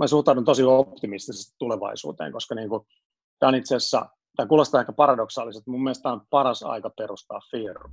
mä 0.00 0.06
suhtaudun 0.06 0.44
tosi 0.44 0.62
optimistisesti 0.62 1.54
tulevaisuuteen, 1.58 2.32
koska 2.32 2.54
niin 2.54 2.68
kuin, 2.68 2.86
tämä 3.38 3.48
on 3.48 3.54
itse 3.54 3.76
asiassa, 3.76 4.06
tämä 4.36 4.46
kuulostaa 4.46 4.80
ehkä 4.80 4.92
paradoksaaliselta, 4.92 5.70
mun 5.70 5.82
mielestä 5.82 6.02
tämä 6.02 6.12
on 6.12 6.26
paras 6.30 6.62
aika 6.62 6.90
perustaa 6.90 7.40
firma. 7.50 7.90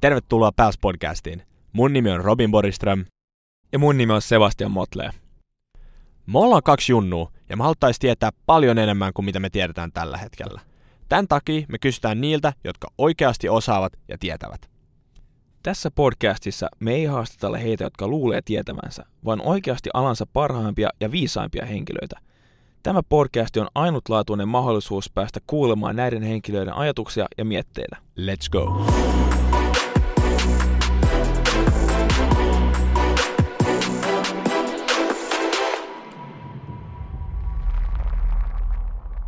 Tervetuloa 0.00 0.52
Pals 0.56 0.78
podcastiin. 0.78 1.42
Mun 1.72 1.92
nimi 1.92 2.10
on 2.10 2.24
Robin 2.24 2.50
Boriström. 2.50 3.04
Ja 3.72 3.78
mun 3.78 3.96
nimi 3.96 4.12
on 4.12 4.22
Sebastian 4.22 4.70
Motle. 4.70 5.10
Me 6.26 6.38
ollaan 6.38 6.62
kaksi 6.62 6.92
junnua, 6.92 7.30
ja 7.48 7.56
me 7.56 7.62
haluttaisiin 7.62 8.00
tietää 8.00 8.30
paljon 8.46 8.78
enemmän 8.78 9.12
kuin 9.12 9.26
mitä 9.26 9.40
me 9.40 9.50
tiedetään 9.50 9.92
tällä 9.92 10.16
hetkellä. 10.16 10.60
Tämän 11.08 11.28
takia 11.28 11.66
me 11.68 11.78
kysytään 11.78 12.20
niiltä, 12.20 12.52
jotka 12.64 12.88
oikeasti 12.98 13.48
osaavat 13.48 13.92
ja 14.08 14.18
tietävät. 14.18 14.70
Tässä 15.62 15.90
podcastissa 15.90 16.68
me 16.80 16.94
ei 16.94 17.04
haastatella 17.04 17.56
heitä, 17.56 17.84
jotka 17.84 18.08
luulee 18.08 18.40
tietävänsä, 18.44 19.04
vaan 19.24 19.40
oikeasti 19.40 19.90
alansa 19.94 20.26
parhaimpia 20.32 20.90
ja 21.00 21.10
viisaimpia 21.10 21.66
henkilöitä. 21.66 22.20
Tämä 22.82 23.02
podcast 23.08 23.56
on 23.56 23.68
ainutlaatuinen 23.74 24.48
mahdollisuus 24.48 25.10
päästä 25.10 25.40
kuulemaan 25.46 25.96
näiden 25.96 26.22
henkilöiden 26.22 26.74
ajatuksia 26.74 27.26
ja 27.38 27.44
mietteitä. 27.44 27.96
Let's 28.18 28.50
go! 28.50 28.86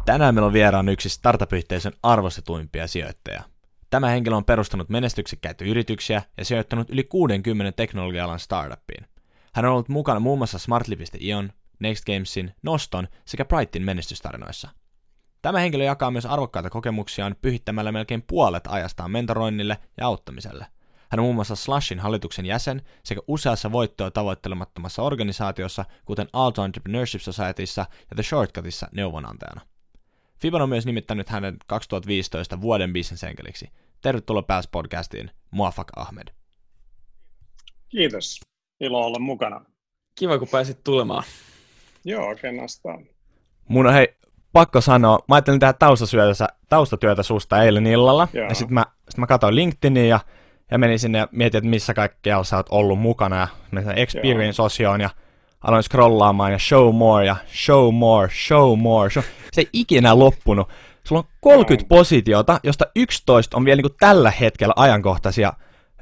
Tänään 0.09 0.35
meillä 0.35 0.47
on 0.47 0.53
vieraan 0.53 0.89
yksi 0.89 1.09
startup-yhteisön 1.09 1.93
arvostetuimpia 2.03 2.87
sijoittajia. 2.87 3.43
Tämä 3.91 4.09
henkilö 4.09 4.37
on 4.37 4.45
perustanut 4.45 4.89
menestyksekkäitä 4.89 5.65
yrityksiä 5.65 6.23
ja 6.37 6.45
sijoittanut 6.45 6.91
yli 6.91 7.05
60 7.05 7.73
teknologia-alan 7.73 8.41
startuppiin. 8.41 9.06
Hän 9.55 9.65
on 9.65 9.73
ollut 9.73 9.89
mukana 9.89 10.20
muun 10.20 10.39
muassa 10.39 10.59
Smartly.ion, 10.59 11.53
Next 11.81 12.05
Gamesin, 12.05 12.55
Noston 12.62 13.09
sekä 13.25 13.45
Brightin 13.45 13.83
menestystarinoissa. 13.83 14.69
Tämä 15.42 15.59
henkilö 15.59 15.84
jakaa 15.84 16.11
myös 16.11 16.27
arvokkaita 16.27 16.70
kokemuksiaan 16.70 17.37
pyhittämällä 17.43 17.93
melkein 17.93 18.22
puolet 18.22 18.65
ajastaan 18.69 19.11
mentoroinnille 19.11 19.78
ja 19.97 20.06
auttamiselle. 20.06 20.67
Hän 21.11 21.19
on 21.19 21.25
muun 21.25 21.34
muassa 21.34 21.56
Slashin 21.56 22.00
hallituksen 22.00 22.47
jäsen 22.47 22.83
sekä 23.05 23.20
useassa 23.27 23.72
voittoa 23.72 24.11
tavoittelemattomassa 24.11 25.03
organisaatiossa, 25.03 25.84
kuten 26.05 26.28
Alto 26.33 26.65
Entrepreneurship 26.65 27.20
Societyssa 27.20 27.87
ja 28.11 28.15
The 28.15 28.22
Shortcutissa 28.22 28.89
neuvonantajana. 28.93 29.61
Fiban 30.39 30.62
on 30.62 30.69
myös 30.69 30.86
nimittänyt 30.86 31.28
hänen 31.28 31.56
2015 31.67 32.61
vuoden 32.61 32.92
bisnesenkeliksi. 32.92 33.70
Tervetuloa 34.00 34.42
Pääs 34.42 34.69
podcastiin, 34.69 35.31
Muafak 35.50 35.89
Ahmed. 35.97 36.28
Kiitos. 37.89 38.41
Ilo 38.81 39.05
olla 39.06 39.19
mukana. 39.19 39.64
Kiva, 40.14 40.39
kun 40.39 40.48
pääsit 40.48 40.84
tulemaan. 40.84 41.22
Joo, 42.05 42.27
oikein 42.27 42.56
nastaa. 42.56 42.98
Mun 43.69 43.86
on 43.86 43.92
hei, 43.92 44.09
pakko 44.53 44.81
sanoa, 44.81 45.19
mä 45.28 45.34
ajattelin 45.34 45.61
tehdä 45.61 45.72
taustatyötä, 45.72 46.48
taustatyötä 46.69 47.22
susta 47.22 47.62
eilen 47.62 47.86
illalla, 47.86 48.28
Joo. 48.33 48.48
ja 48.48 48.55
sitten 48.55 48.75
mä, 48.75 48.86
sit 49.09 49.19
mä 49.19 49.27
katsoin 49.27 49.55
LinkedInin 49.55 50.09
ja, 50.09 50.20
ja 50.70 50.78
menin 50.78 50.98
sinne 50.98 51.19
ja 51.19 51.28
mietin, 51.33 51.59
että 51.59 51.70
missä 51.70 51.94
kaikkea 51.94 52.44
sä 52.44 52.56
oot 52.56 52.66
ollut 52.70 52.98
mukana, 52.98 53.36
ja 53.36 53.48
menin 53.70 53.98
experience-osioon, 53.98 55.00
ja 55.00 55.11
aloin 55.61 55.83
scrollaamaan 55.83 56.53
ja 56.53 56.59
show 56.59 56.95
more 56.95 57.27
ja 57.27 57.37
show 57.47 57.95
more, 57.95 58.28
show 58.48 58.78
more. 58.78 59.11
Show. 59.11 59.25
Se 59.53 59.61
ei 59.61 59.69
ikinä 59.73 60.19
loppunut. 60.19 60.69
Sulla 61.05 61.20
on 61.20 61.28
30 61.41 61.84
no. 61.84 61.97
positiota, 61.97 62.61
josta 62.65 62.87
11 62.97 63.56
on 63.56 63.65
vielä 63.65 63.77
niin 63.77 63.91
kuin 63.91 63.97
tällä 64.00 64.31
hetkellä 64.31 64.75
ajankohtaisia. 64.77 65.53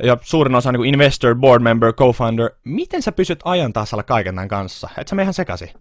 Ja 0.03 0.19
suurin 0.23 0.55
osa 0.55 0.69
on 0.69 0.73
niin 0.73 0.79
kuin 0.79 0.89
investor, 0.89 1.35
board 1.35 1.63
member, 1.63 1.93
co-founder. 1.93 2.57
Miten 2.64 3.03
sä 3.03 3.13
pysyt 3.13 3.41
ajan 3.45 3.73
tasalla 3.73 4.03
kaiken 4.03 4.35
tämän 4.35 4.48
kanssa? 4.48 4.89
Et 4.98 5.08
sä 5.08 5.17
me 5.17 5.23
ihan 5.23 5.35
sekasi? 5.35 5.73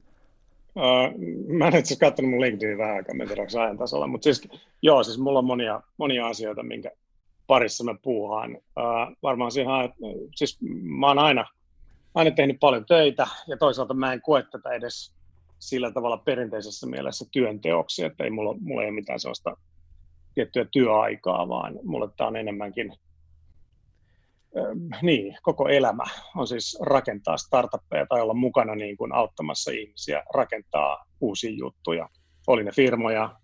Uh, 0.76 1.54
mä 1.58 1.68
en 1.68 1.76
itse 1.76 1.96
katsonut 2.00 2.32
mun 2.32 2.42
LinkedInin 2.42 2.78
vähän 2.78 2.96
aikaa, 2.96 3.16
en 3.22 3.28
tiedä, 3.28 3.62
ajan 3.62 3.78
tasalla, 3.78 4.08
mutta 4.08 4.24
siis, 4.24 4.48
joo, 4.82 5.04
siis 5.04 5.18
mulla 5.18 5.40
on 5.40 5.46
monia, 5.46 5.82
monia 5.98 6.28
asioita, 6.28 6.64
minkä 6.64 6.92
parissa 7.48 7.84
mä 7.84 7.96
puuhaan. 8.02 8.52
Uh, 8.56 9.18
varmaan 9.24 9.52
siihen, 9.52 9.68
siis 10.36 10.58
mä 10.84 11.08
oon 11.08 11.20
aina 11.20 11.46
aina 12.16 12.32
tehnyt 12.32 12.58
paljon 12.60 12.86
töitä 12.86 13.28
ja 13.48 13.58
toisaalta 13.58 13.94
mä 13.94 14.14
en 14.14 14.22
koe 14.22 14.44
tätä 14.52 14.70
edes 14.70 15.16
sillä 15.60 15.92
tavalla 15.92 16.18
perinteisessä 16.18 16.88
mielessä 16.88 17.26
työnteoksi, 17.32 18.04
että 18.04 18.24
ei 18.24 18.30
mulla, 18.30 18.56
mulla 18.60 18.82
ei 18.82 18.88
ole 18.88 18.96
mitään 18.96 19.20
sellaista 19.20 19.58
tiettyä 20.34 20.66
työaikaa, 20.72 21.48
vaan 21.48 21.80
mulle 21.84 22.10
tämä 22.18 22.28
on 22.28 22.36
enemmänkin 22.36 22.94
niin, 25.02 25.38
koko 25.42 25.68
elämä 25.68 26.04
on 26.36 26.48
siis 26.48 26.78
rakentaa 26.82 27.38
startuppeja 27.38 28.06
tai 28.10 28.22
olla 28.22 28.34
mukana 28.34 28.76
niin 28.76 28.98
kuin 28.98 29.14
auttamassa 29.14 29.72
ihmisiä 29.72 30.24
rakentaa 30.34 31.06
uusia 31.22 31.52
juttuja. 31.52 32.10
Oli 32.48 32.64
ne 32.64 32.72
firmoja, 32.72 33.36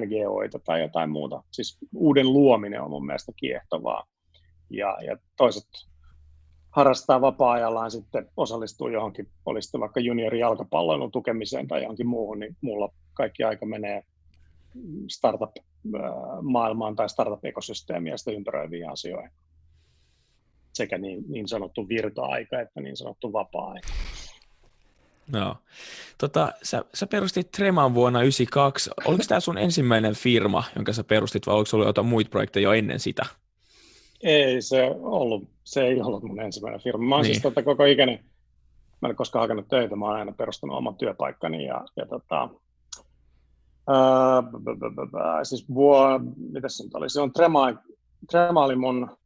NGOita 0.00 0.58
tai 0.58 0.80
jotain 0.80 1.10
muuta. 1.10 1.42
Siis 1.50 1.78
uuden 1.94 2.32
luominen 2.32 2.82
on 2.82 2.90
mun 2.90 3.06
mielestä 3.06 3.32
kiehtovaa. 3.36 4.04
Ja, 4.70 4.98
ja 5.06 5.16
toiset 5.36 5.66
harrastaa 6.76 7.20
vapaa-ajallaan 7.20 7.90
sitten 7.90 8.30
osallistuu 8.36 8.88
johonkin, 8.88 9.28
olisi 9.46 9.80
vaikka 9.80 10.00
juniorijalkapallon 10.00 11.10
tukemiseen 11.10 11.68
tai 11.68 11.82
johonkin 11.82 12.06
muuhun, 12.06 12.40
niin 12.40 12.56
mulla 12.60 12.88
kaikki 13.14 13.44
aika 13.44 13.66
menee 13.66 14.02
startup-maailmaan 15.10 16.96
tai 16.96 17.08
startup-ekosysteemiä 17.08 18.12
ja 18.12 18.18
sitä 18.18 18.30
ympäröiviin 18.30 18.90
asioihin. 18.90 19.30
Sekä 20.72 20.98
niin, 20.98 21.24
niin 21.28 21.48
sanottu 21.48 21.88
virta-aika 21.88 22.60
että 22.60 22.80
niin 22.80 22.96
sanottu 22.96 23.32
vapaa-aika. 23.32 23.88
No. 25.32 25.56
Tota, 26.18 26.52
sä, 26.62 26.84
sä 26.94 27.06
perustit 27.06 27.50
Treman 27.50 27.94
vuonna 27.94 28.18
1992. 28.18 28.90
Oliko 29.06 29.24
tämä 29.28 29.40
sun 29.40 29.58
ensimmäinen 29.58 30.14
firma, 30.14 30.64
jonka 30.74 30.92
sä 30.92 31.04
perustit, 31.04 31.46
vai 31.46 31.54
oliko 31.54 31.66
sulla 31.66 31.86
jotain 31.86 32.06
muita 32.06 32.30
projekteja 32.30 32.64
jo 32.64 32.72
ennen 32.72 33.00
sitä? 33.00 33.26
Ei 34.22 34.62
se 34.62 34.90
ollut, 35.00 35.48
se 35.64 35.82
ei 35.86 36.00
ollut 36.00 36.22
mun 36.22 36.40
ensimmäinen 36.40 36.80
firma. 36.80 37.04
Mä 37.04 37.14
oon 37.14 37.24
siis 37.24 37.36
niin. 37.36 37.42
siis 37.42 37.54
tota, 37.54 37.62
koko 37.62 37.84
ikäni, 37.84 38.20
mä 39.00 39.08
en 39.08 39.16
koskaan 39.16 39.42
hakenut 39.42 39.68
töitä, 39.68 39.96
mä 39.96 40.04
oon 40.04 40.16
aina 40.16 40.32
perustanut 40.32 40.76
oman 40.76 40.94
työpaikkani 40.94 41.66
ja, 41.66 41.84
ja 41.96 42.06
tota, 42.06 42.48
ää, 43.88 45.44
siis 45.44 45.74
vuo, 45.74 46.20
mitä 46.52 46.68
se 46.68 46.84
nyt 46.84 46.94
oli, 46.94 47.10
se 47.10 47.20
on 47.20 47.32
Trema, 47.32 47.72
Trema 48.30 48.64
oli 48.64 48.76
mun, 48.76 49.16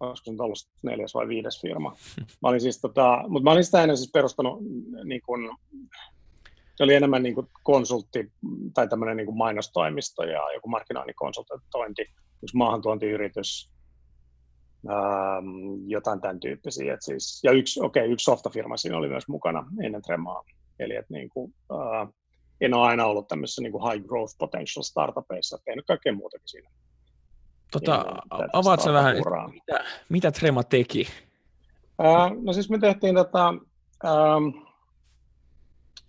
olisiko 0.00 0.30
nyt 0.30 0.40
ollut 0.40 0.58
neljäs 0.82 1.14
vai 1.14 1.28
viides 1.28 1.60
firma. 1.60 1.96
Mä 2.42 2.48
olin 2.48 2.60
siis 2.60 2.80
tota, 2.80 3.24
mutta 3.28 3.44
mä 3.44 3.52
olin 3.52 3.64
sitä 3.64 3.82
ennen 3.82 3.96
siis 3.96 4.10
perustanut 4.12 4.58
niin 5.04 5.22
kuin, 5.26 5.50
se 6.74 6.84
oli 6.84 6.94
enemmän 6.94 7.22
niin 7.22 7.34
kuin 7.34 7.46
konsultti 7.62 8.32
tai 8.74 8.88
tämmöinen 8.88 9.16
niin 9.16 9.26
kuin 9.26 9.38
mainostoimisto 9.38 10.22
ja 10.22 10.52
joku 10.54 10.68
markkinoinnikonsultointi 10.68 12.10
yksi 12.42 12.56
maahantuontiyritys, 12.56 13.70
ähm, 14.90 15.46
jotain 15.86 16.20
tämän 16.20 16.40
tyyppisiä. 16.40 16.94
Et 16.94 17.02
siis, 17.02 17.40
ja 17.44 17.52
yksi, 17.52 17.80
okay, 17.82 18.12
yksi 18.12 18.24
softafirma 18.24 18.76
siinä 18.76 18.96
oli 18.96 19.08
myös 19.08 19.28
mukana 19.28 19.66
ennen 19.82 20.02
Tremaa. 20.02 20.44
Eli 20.78 20.94
että 20.94 21.14
niin 21.14 21.28
kuin, 21.28 21.54
äh, 21.72 22.08
en 22.60 22.74
ole 22.74 22.86
aina 22.86 23.06
ollut 23.06 23.28
tämmöisissä 23.28 23.62
niin 23.62 23.72
kuin 23.72 23.92
high 23.92 24.06
growth 24.06 24.34
potential 24.38 24.82
startupeissa, 24.82 25.58
tehnyt 25.64 25.86
kaikkea 25.86 26.12
muutakin 26.12 26.48
siinä. 26.48 26.70
Tota, 27.70 28.04
avaatko 28.52 28.92
vähän, 28.92 29.16
mitä, 29.52 29.84
mitä 30.08 30.30
Trema 30.30 30.62
teki? 30.62 31.08
Äh, 32.04 32.32
no 32.42 32.52
siis 32.52 32.70
me 32.70 32.78
tehtiin 32.78 33.14
tota, 33.14 33.54
ähm, 34.04 34.64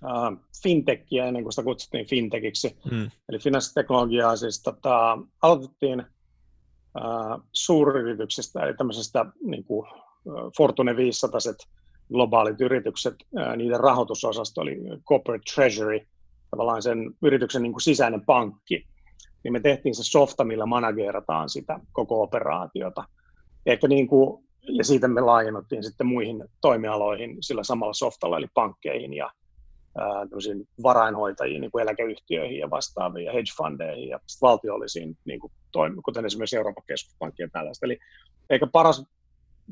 äh, 0.05 0.39
fintechiä 0.63 1.25
ennen 1.25 1.43
kuin 1.43 1.53
sitä 1.53 1.63
kutsuttiin 1.63 2.07
fintechiksi, 2.07 2.77
hmm. 2.89 3.11
eli 3.29 3.39
finanssiteknologiaa. 3.39 4.35
Siis 4.35 4.63
tota, 4.63 5.17
aloitettiin 5.41 6.03
suuryrityksistä, 7.53 8.59
eli 8.63 8.73
tämmöisestä 8.73 9.25
niin 9.43 9.63
kuin 9.63 9.87
Fortune 10.57 10.95
500 10.95 11.39
globaalit 12.13 12.61
yritykset, 12.61 13.15
niiden 13.55 13.79
rahoitusosasto 13.79 14.61
oli 14.61 14.77
Corporate 15.05 15.43
Treasury, 15.55 15.99
tavallaan 16.51 16.81
sen 16.81 17.11
yrityksen 17.23 17.61
niin 17.61 17.73
kuin 17.73 17.81
sisäinen 17.81 18.25
pankki, 18.25 18.87
niin 19.43 19.53
me 19.53 19.59
tehtiin 19.59 19.95
se 19.95 20.03
softa, 20.03 20.43
millä 20.43 20.65
managerataan 20.65 21.49
sitä 21.49 21.79
koko 21.91 22.21
operaatiota. 22.21 23.03
Ehkä 23.65 23.87
niin 23.87 24.07
kuin, 24.07 24.43
ja 24.61 24.83
siitä 24.83 25.07
me 25.07 25.21
laajennuttiin 25.21 25.83
sitten 25.83 26.07
muihin 26.07 26.43
toimialoihin 26.61 27.37
sillä 27.39 27.63
samalla 27.63 27.93
softalla, 27.93 28.37
eli 28.37 28.47
pankkeihin 28.53 29.13
ja 29.13 29.31
varainhoitajiin, 30.83 31.61
niin 31.61 31.71
kuin 31.71 31.81
eläkeyhtiöihin 31.81 32.59
ja 32.59 32.69
vastaaviin 32.69 33.25
ja 33.25 33.33
hedge 33.33 33.51
fundeihin 33.57 34.09
ja 34.09 34.19
valtiollisiin, 34.41 35.17
niin 35.25 35.39
kuin 35.39 35.53
toimi, 35.71 36.01
kuten 36.05 36.25
esimerkiksi 36.25 36.57
Euroopan 36.57 36.83
keskuspankki 36.87 37.41
ja 37.41 37.49
tällaista. 37.49 37.85
Eli 37.85 37.99
eikä 38.49 38.67
paras 38.67 39.05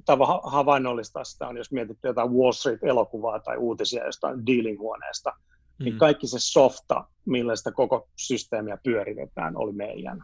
tapa 0.06 0.42
havainnollistaa 0.44 1.24
sitä 1.24 1.48
on, 1.48 1.58
jos 1.58 1.72
mietitte 1.72 2.08
jotain 2.08 2.32
Wall 2.32 2.52
Street-elokuvaa 2.52 3.40
tai 3.40 3.58
uutisia 3.58 4.06
jostain 4.06 4.46
dealing-huoneesta, 4.46 5.30
niin 5.30 5.78
mm. 5.80 5.84
niin 5.84 5.98
kaikki 5.98 6.28
se 6.28 6.38
softa, 6.40 7.06
millä 7.26 7.56
sitä 7.56 7.72
koko 7.72 8.08
systeemiä 8.16 8.78
pyöritetään, 8.84 9.58
oli 9.58 9.72
meidän. 9.72 10.24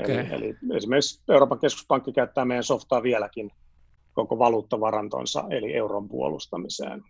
Okay. 0.00 0.14
Eli, 0.14 0.28
eli 0.30 0.56
esimerkiksi 0.76 1.22
Euroopan 1.28 1.58
keskuspankki 1.58 2.12
käyttää 2.12 2.44
meidän 2.44 2.64
softaa 2.64 3.02
vieläkin 3.02 3.50
koko 4.12 4.38
valuuttavarantonsa, 4.38 5.44
eli 5.50 5.74
euron 5.74 6.08
puolustamiseen. 6.08 7.04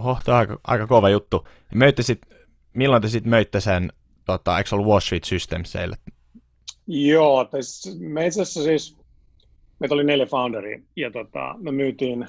Oho, 0.00 0.18
tämä 0.24 0.36
on 0.36 0.40
aika, 0.40 0.60
aika 0.64 0.86
kova 0.86 1.08
juttu. 1.08 1.48
Möitte 1.74 2.02
sit, 2.02 2.22
milloin 2.72 3.02
te 3.02 3.08
sitten 3.08 3.30
möitte 3.30 3.60
sen, 3.60 3.92
tota, 4.24 4.58
eikö 4.58 4.70
ollut 4.72 4.86
Wall 4.86 5.00
Street 5.00 5.24
Systemsille? 5.24 5.96
Joo, 6.86 7.48
me 7.98 8.26
itse 8.26 8.42
asiassa 8.42 8.62
siis, 8.62 8.96
meitä 9.78 9.94
oli 9.94 10.04
neljä 10.04 10.26
founderia, 10.26 10.78
ja 10.96 11.10
tota, 11.10 11.54
me 11.58 11.72
myytiin 11.72 12.26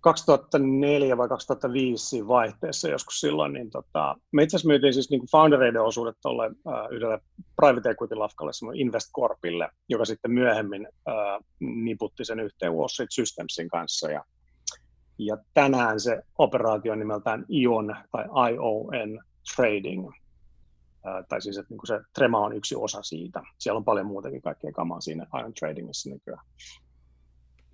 2004 0.00 1.16
vai 1.16 1.28
2005 1.28 2.28
vaihteessa 2.28 2.88
joskus 2.88 3.20
silloin, 3.20 3.52
niin 3.52 3.70
tota, 3.70 4.16
me 4.32 4.42
itse 4.42 4.56
asiassa 4.56 4.68
myytiin 4.68 4.94
siis 4.94 5.10
niin 5.10 5.30
foundereiden 5.32 5.82
osuudet 5.82 6.16
tuolle 6.22 6.46
äh, 6.46 6.90
yhdelle 6.90 7.20
private 7.56 7.90
equity 7.90 8.14
lafkalle, 8.14 8.52
Invest 8.74 9.10
Corpille, 9.16 9.68
joka 9.88 10.04
sitten 10.04 10.30
myöhemmin 10.30 10.88
äh, 11.08 11.14
niputti 11.60 12.24
sen 12.24 12.40
yhteen 12.40 12.74
Wall 12.74 12.88
Street 12.88 13.10
Systemsin 13.12 13.68
kanssa. 13.68 14.10
Ja, 14.10 14.24
ja 15.26 15.36
tänään 15.54 16.00
se 16.00 16.22
operaatio 16.38 16.92
on 16.92 16.98
nimeltään 16.98 17.46
ION 17.50 17.96
tai 18.12 18.52
ION 18.52 19.20
Trading, 19.56 20.08
äh, 21.06 21.24
tai 21.28 21.42
siis 21.42 21.58
että 21.58 21.74
niin 21.74 21.86
se 21.86 22.00
Trema 22.14 22.38
on 22.38 22.56
yksi 22.56 22.76
osa 22.76 23.02
siitä. 23.02 23.42
Siellä 23.58 23.78
on 23.78 23.84
paljon 23.84 24.06
muutakin 24.06 24.42
kaikkea 24.42 24.72
kamaa 24.72 25.00
siinä 25.00 25.26
ION 25.38 25.54
Tradingissa 25.54 26.10
nykyään 26.10 26.44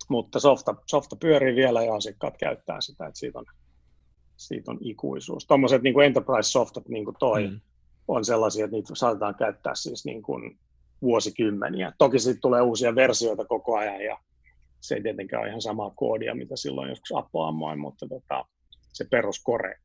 mutta 0.09 0.39
softa, 0.39 0.75
softa 0.85 1.15
pyörii 1.15 1.55
vielä 1.55 1.83
ja 1.83 1.95
asiakkaat 1.95 2.37
käyttää 2.37 2.81
sitä, 2.81 3.07
että 3.07 3.19
siitä 3.19 3.39
on, 3.39 3.45
siitä 4.37 4.71
on 4.71 4.77
ikuisuus. 4.81 5.45
Tuommoiset 5.45 5.81
niin 5.81 6.01
enterprise-softat, 6.01 6.87
niin 6.87 7.05
kuin 7.05 7.15
toi, 7.19 7.47
mm. 7.47 7.59
on 8.07 8.25
sellaisia, 8.25 8.65
että 8.65 8.77
niitä 8.77 8.95
saatetaan 8.95 9.35
käyttää 9.35 9.75
siis 9.75 10.05
niin 10.05 10.21
kuin 10.21 10.59
vuosikymmeniä. 11.01 11.93
Toki 11.97 12.19
siitä 12.19 12.39
tulee 12.41 12.61
uusia 12.61 12.95
versioita 12.95 13.45
koko 13.45 13.77
ajan 13.77 14.01
ja 14.01 14.17
se 14.79 14.95
ei 14.95 15.03
tietenkään 15.03 15.41
ole 15.41 15.49
ihan 15.49 15.61
samaa 15.61 15.91
koodia, 15.95 16.35
mitä 16.35 16.55
silloin 16.55 16.89
joskus 16.89 17.11
Apple 17.15 17.75
mutta 17.77 18.07
tota, 18.07 18.45
se 18.93 19.05
peruskore 19.11 19.79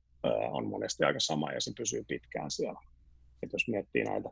on 0.51 0.67
monesti 0.67 1.05
aika 1.05 1.21
sama 1.21 1.53
ja 1.53 1.61
se 1.61 1.73
pysyy 1.77 2.05
pitkään 2.09 2.51
siellä. 2.51 2.81
Et 3.43 3.53
jos 3.53 3.69
miettii 3.69 4.05
näitä 4.05 4.31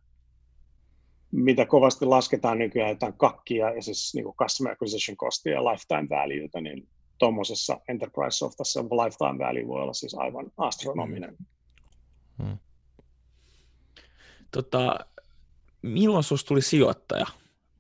mitä 1.33 1.67
kovasti 1.67 2.05
lasketaan 2.05 2.59
nykyään 2.59 2.91
jotain 2.91 3.13
kakkia 3.13 3.71
ja 3.71 3.83
siis 3.83 4.15
niin 4.15 4.25
kuin 4.25 4.37
customer 4.37 4.73
acquisition 4.73 5.17
costia 5.17 5.53
ja 5.53 5.65
lifetime 5.65 6.09
valueta, 6.09 6.61
niin 6.61 6.89
tuommoisessa 7.19 7.81
enterprise 7.89 8.37
softassa 8.37 8.83
lifetime 8.83 9.39
value 9.39 9.69
voi 9.69 9.83
olla 9.83 9.93
siis 9.93 10.15
aivan 10.15 10.53
astronominen. 10.57 11.37
Hmm. 12.43 12.59
Tota, 14.51 14.99
milloin 15.83 16.25
sinusta 16.25 16.49
tuli 16.49 16.63
sijoittaja? 16.63 17.27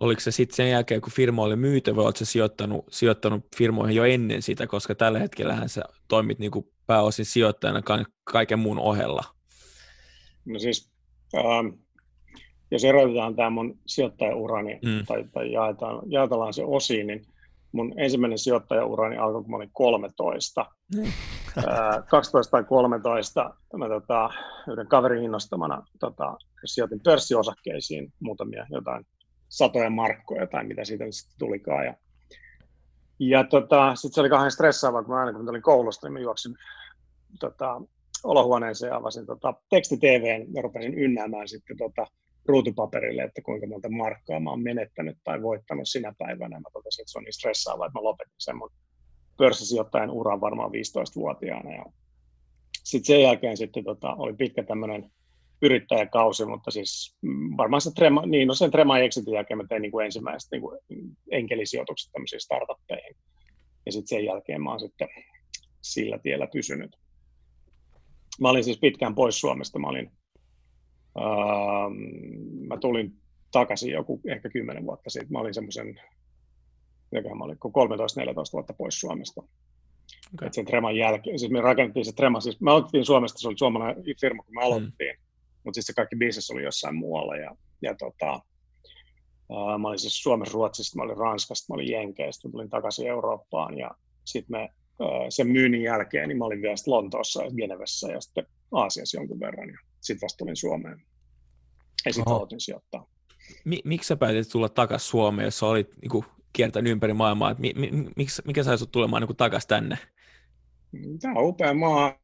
Oliko 0.00 0.20
se 0.20 0.30
sitten 0.30 0.56
sen 0.56 0.70
jälkeen, 0.70 1.00
kun 1.00 1.12
firma 1.12 1.42
oli 1.42 1.56
myyty, 1.56 1.96
vai 1.96 2.04
oletko 2.04 2.24
sijoittanut, 2.24 2.84
sijoittanut 2.90 3.46
firmoihin 3.56 3.96
jo 3.96 4.04
ennen 4.04 4.42
sitä, 4.42 4.66
koska 4.66 4.94
tällä 4.94 5.18
hetkellä 5.18 5.68
sä 5.68 5.82
toimit 6.08 6.38
niin 6.38 6.50
kuin 6.50 6.66
pääosin 6.86 7.24
sijoittajana 7.24 7.82
kaiken 8.24 8.58
muun 8.58 8.78
ohella? 8.78 9.24
No 10.44 10.58
siis, 10.58 10.90
ähm, 11.36 11.66
jos 12.70 12.84
erotetaan 12.84 13.36
tämä 13.36 13.50
mun 13.50 13.78
sijoittajaurani 13.86 14.78
mm. 14.84 15.06
tai, 15.06 15.24
tai 15.32 15.52
jaetaan, 15.52 16.02
jaetellaan 16.06 16.54
se 16.54 16.64
osiin, 16.64 17.06
niin 17.06 17.26
mun 17.72 17.94
ensimmäinen 17.96 18.38
sijoittajaurani 18.38 19.16
alkoi, 19.16 19.42
kun 19.42 19.50
mä 19.50 19.56
olin 19.56 19.70
13. 19.72 20.66
Mm. 20.96 21.12
12 22.08 22.50
tai 22.50 22.64
13 22.64 23.54
mä 23.76 23.88
tota, 23.88 24.30
yhden 24.72 24.86
kaverin 24.86 25.24
innostamana 25.24 25.82
tota, 26.00 26.36
sijoitin 26.64 27.00
pörssiosakkeisiin 27.00 28.12
muutamia 28.20 28.66
jotain 28.70 29.06
satoja 29.50 29.90
markkoja 29.90 30.46
tai 30.46 30.64
mitä 30.64 30.84
siitä 30.84 31.04
sitten 31.10 31.38
tulikaan. 31.38 31.86
Ja, 31.86 31.94
ja 33.18 33.44
tota, 33.44 33.94
sitten 33.94 34.14
se 34.14 34.20
oli 34.20 34.28
kahden 34.28 34.50
stressaavaa, 34.50 35.02
kun 35.02 35.14
mä 35.14 35.20
aina 35.20 35.38
kun 35.38 35.48
olin 35.48 35.62
koulusta, 35.62 36.06
niin 36.06 36.12
mä 36.12 36.20
juoksin 36.20 36.54
tota, 37.40 37.80
olohuoneeseen 38.24 38.90
ja 38.90 38.96
avasin 38.96 39.26
tota, 39.26 39.54
teksti-TVn 39.70 40.54
ja 40.54 40.62
rupesin 40.62 40.94
ynnäämään 40.94 41.48
sitten 41.48 41.76
tota, 41.76 42.06
ruutupaperille, 42.46 43.22
että 43.22 43.42
kuinka 43.42 43.66
monta 43.66 43.88
markkaa 43.88 44.40
mä 44.40 44.50
oon 44.50 44.62
menettänyt 44.62 45.18
tai 45.24 45.42
voittanut 45.42 45.88
sinä 45.88 46.14
päivänä. 46.18 46.60
Mä 46.60 46.68
totesin, 46.72 47.02
että 47.02 47.12
se 47.12 47.18
on 47.18 47.24
niin 47.24 47.32
stressaavaa, 47.32 47.86
että 47.86 47.98
mä 47.98 48.02
lopetin 48.02 48.34
sen 48.38 48.56
mun 48.56 48.70
pörssisijoittajan 49.36 50.10
uran 50.10 50.40
varmaan 50.40 50.70
15-vuotiaana. 50.70 51.72
Ja 51.72 51.84
sitten 52.84 53.06
sen 53.06 53.22
jälkeen 53.22 53.56
sitten 53.56 53.84
tota, 53.84 54.14
oli 54.14 54.32
pitkä 54.32 54.62
tämmöinen 54.62 55.10
yrittäjäkausi, 55.62 56.44
mutta 56.44 56.70
siis 56.70 57.16
mm, 57.22 57.56
varmaan 57.56 57.80
se 57.80 57.90
Trema, 57.94 58.26
niin 58.26 58.48
no 58.48 58.54
sen 58.54 58.70
Trema 58.70 58.98
Exitin 58.98 59.34
jälkeen 59.34 59.58
mä 59.58 59.64
tein 59.68 59.82
niin 59.82 59.92
kuin 59.92 60.04
ensimmäiset 60.04 60.50
niin 60.50 60.62
kuin 60.62 60.78
enkelisijoitukset 61.30 62.12
tämmöisiin 62.12 62.40
startuppeihin. 62.40 63.16
Ja 63.86 63.92
sitten 63.92 64.08
sen 64.08 64.24
jälkeen 64.24 64.62
mä 64.62 64.70
oon 64.70 64.80
sitten 64.80 65.08
sillä 65.80 66.18
tiellä 66.18 66.46
pysynyt. 66.52 66.96
Mä 68.40 68.50
olin 68.50 68.64
siis 68.64 68.78
pitkään 68.78 69.14
pois 69.14 69.40
Suomesta. 69.40 69.78
Mä 69.78 69.88
olin 69.88 70.10
Ähm, 71.18 72.66
mä 72.68 72.76
tulin 72.76 73.12
takaisin 73.52 73.92
joku 73.92 74.20
ehkä 74.28 74.50
kymmenen 74.50 74.86
vuotta 74.86 75.10
sitten. 75.10 75.32
Mä 75.32 75.38
olin 75.38 75.54
semmoisen, 75.54 76.00
mä 77.38 77.44
olin 77.44 77.56
13-14 77.56 77.60
vuotta 78.52 78.72
pois 78.72 79.00
Suomesta. 79.00 79.42
Okay. 80.34 80.46
Et 80.46 80.54
sen 80.54 80.64
Treman 80.64 80.96
jälkeen, 80.96 81.38
siis 81.38 81.52
me 81.52 81.60
rakennettiin 81.60 82.04
se 82.04 82.12
Trema, 82.12 82.40
siis 82.40 82.60
me 82.60 82.70
aloitettiin 82.70 83.04
Suomesta, 83.04 83.38
se 83.38 83.48
oli 83.48 83.58
suomalainen 83.58 84.04
firma, 84.20 84.42
kun 84.42 84.54
me 84.54 84.62
aloitettiin, 84.62 85.14
mm. 85.14 85.24
Mutta 85.64 85.76
siis 85.76 85.86
se 85.86 85.92
kaikki 85.92 86.16
bisnes 86.16 86.50
oli 86.50 86.62
jossain 86.62 86.94
muualla. 86.94 87.36
Ja, 87.36 87.56
ja 87.82 87.94
tota, 87.94 88.40
uh, 89.48 89.78
mä 89.78 89.88
olin 89.88 89.98
siis 89.98 90.22
Suomessa, 90.22 90.54
Ruotsista, 90.54 90.96
mä 90.96 91.02
olin 91.02 91.16
Ranskasta, 91.16 91.72
mä 91.72 91.74
olin 91.74 91.90
Jenkeistä, 91.90 92.48
mä 92.48 92.52
tulin 92.52 92.70
takaisin 92.70 93.06
Eurooppaan 93.06 93.78
ja 93.78 93.90
sitten 94.24 94.60
me 94.60 94.68
sen 95.28 95.46
myynnin 95.48 95.82
jälkeen, 95.82 96.28
niin 96.28 96.38
mä 96.38 96.44
olin 96.44 96.62
vielä 96.62 96.74
Lontoossa 96.86 97.44
ja 97.44 97.50
Genevessä 97.50 98.12
ja 98.12 98.20
sitten 98.20 98.46
Aasiassa 98.72 99.16
jonkun 99.16 99.40
verran. 99.40 99.68
Ja 99.68 99.78
sitten 100.00 100.26
vasta 100.26 100.38
tulin 100.38 100.56
Suomeen. 100.56 101.02
Ja 102.06 102.12
sitten 102.12 102.32
aloitin 102.32 102.60
sijoittaa. 102.60 103.06
Mi- 103.64 103.82
miksi 103.84 104.08
sä 104.08 104.16
päätit 104.16 104.48
tulla 104.48 104.68
takaisin 104.68 105.08
Suomeen, 105.08 105.44
jos 105.44 105.58
sä 105.58 105.66
olit 105.66 105.96
niin 106.02 106.10
kuin, 106.10 106.24
kiertänyt 106.52 106.90
ympäri 106.90 107.12
maailmaa? 107.12 107.54
Mi- 107.58 107.74
mi- 107.76 108.10
miksi, 108.16 108.42
mikä 108.46 108.62
sai 108.62 108.78
sut 108.78 108.92
tulemaan 108.92 109.22
niin 109.22 109.36
takaisin 109.36 109.68
tänne? 109.68 109.98
Tämä 111.20 111.34
on 111.40 111.48
upea 111.48 111.74
maa. 111.74 112.18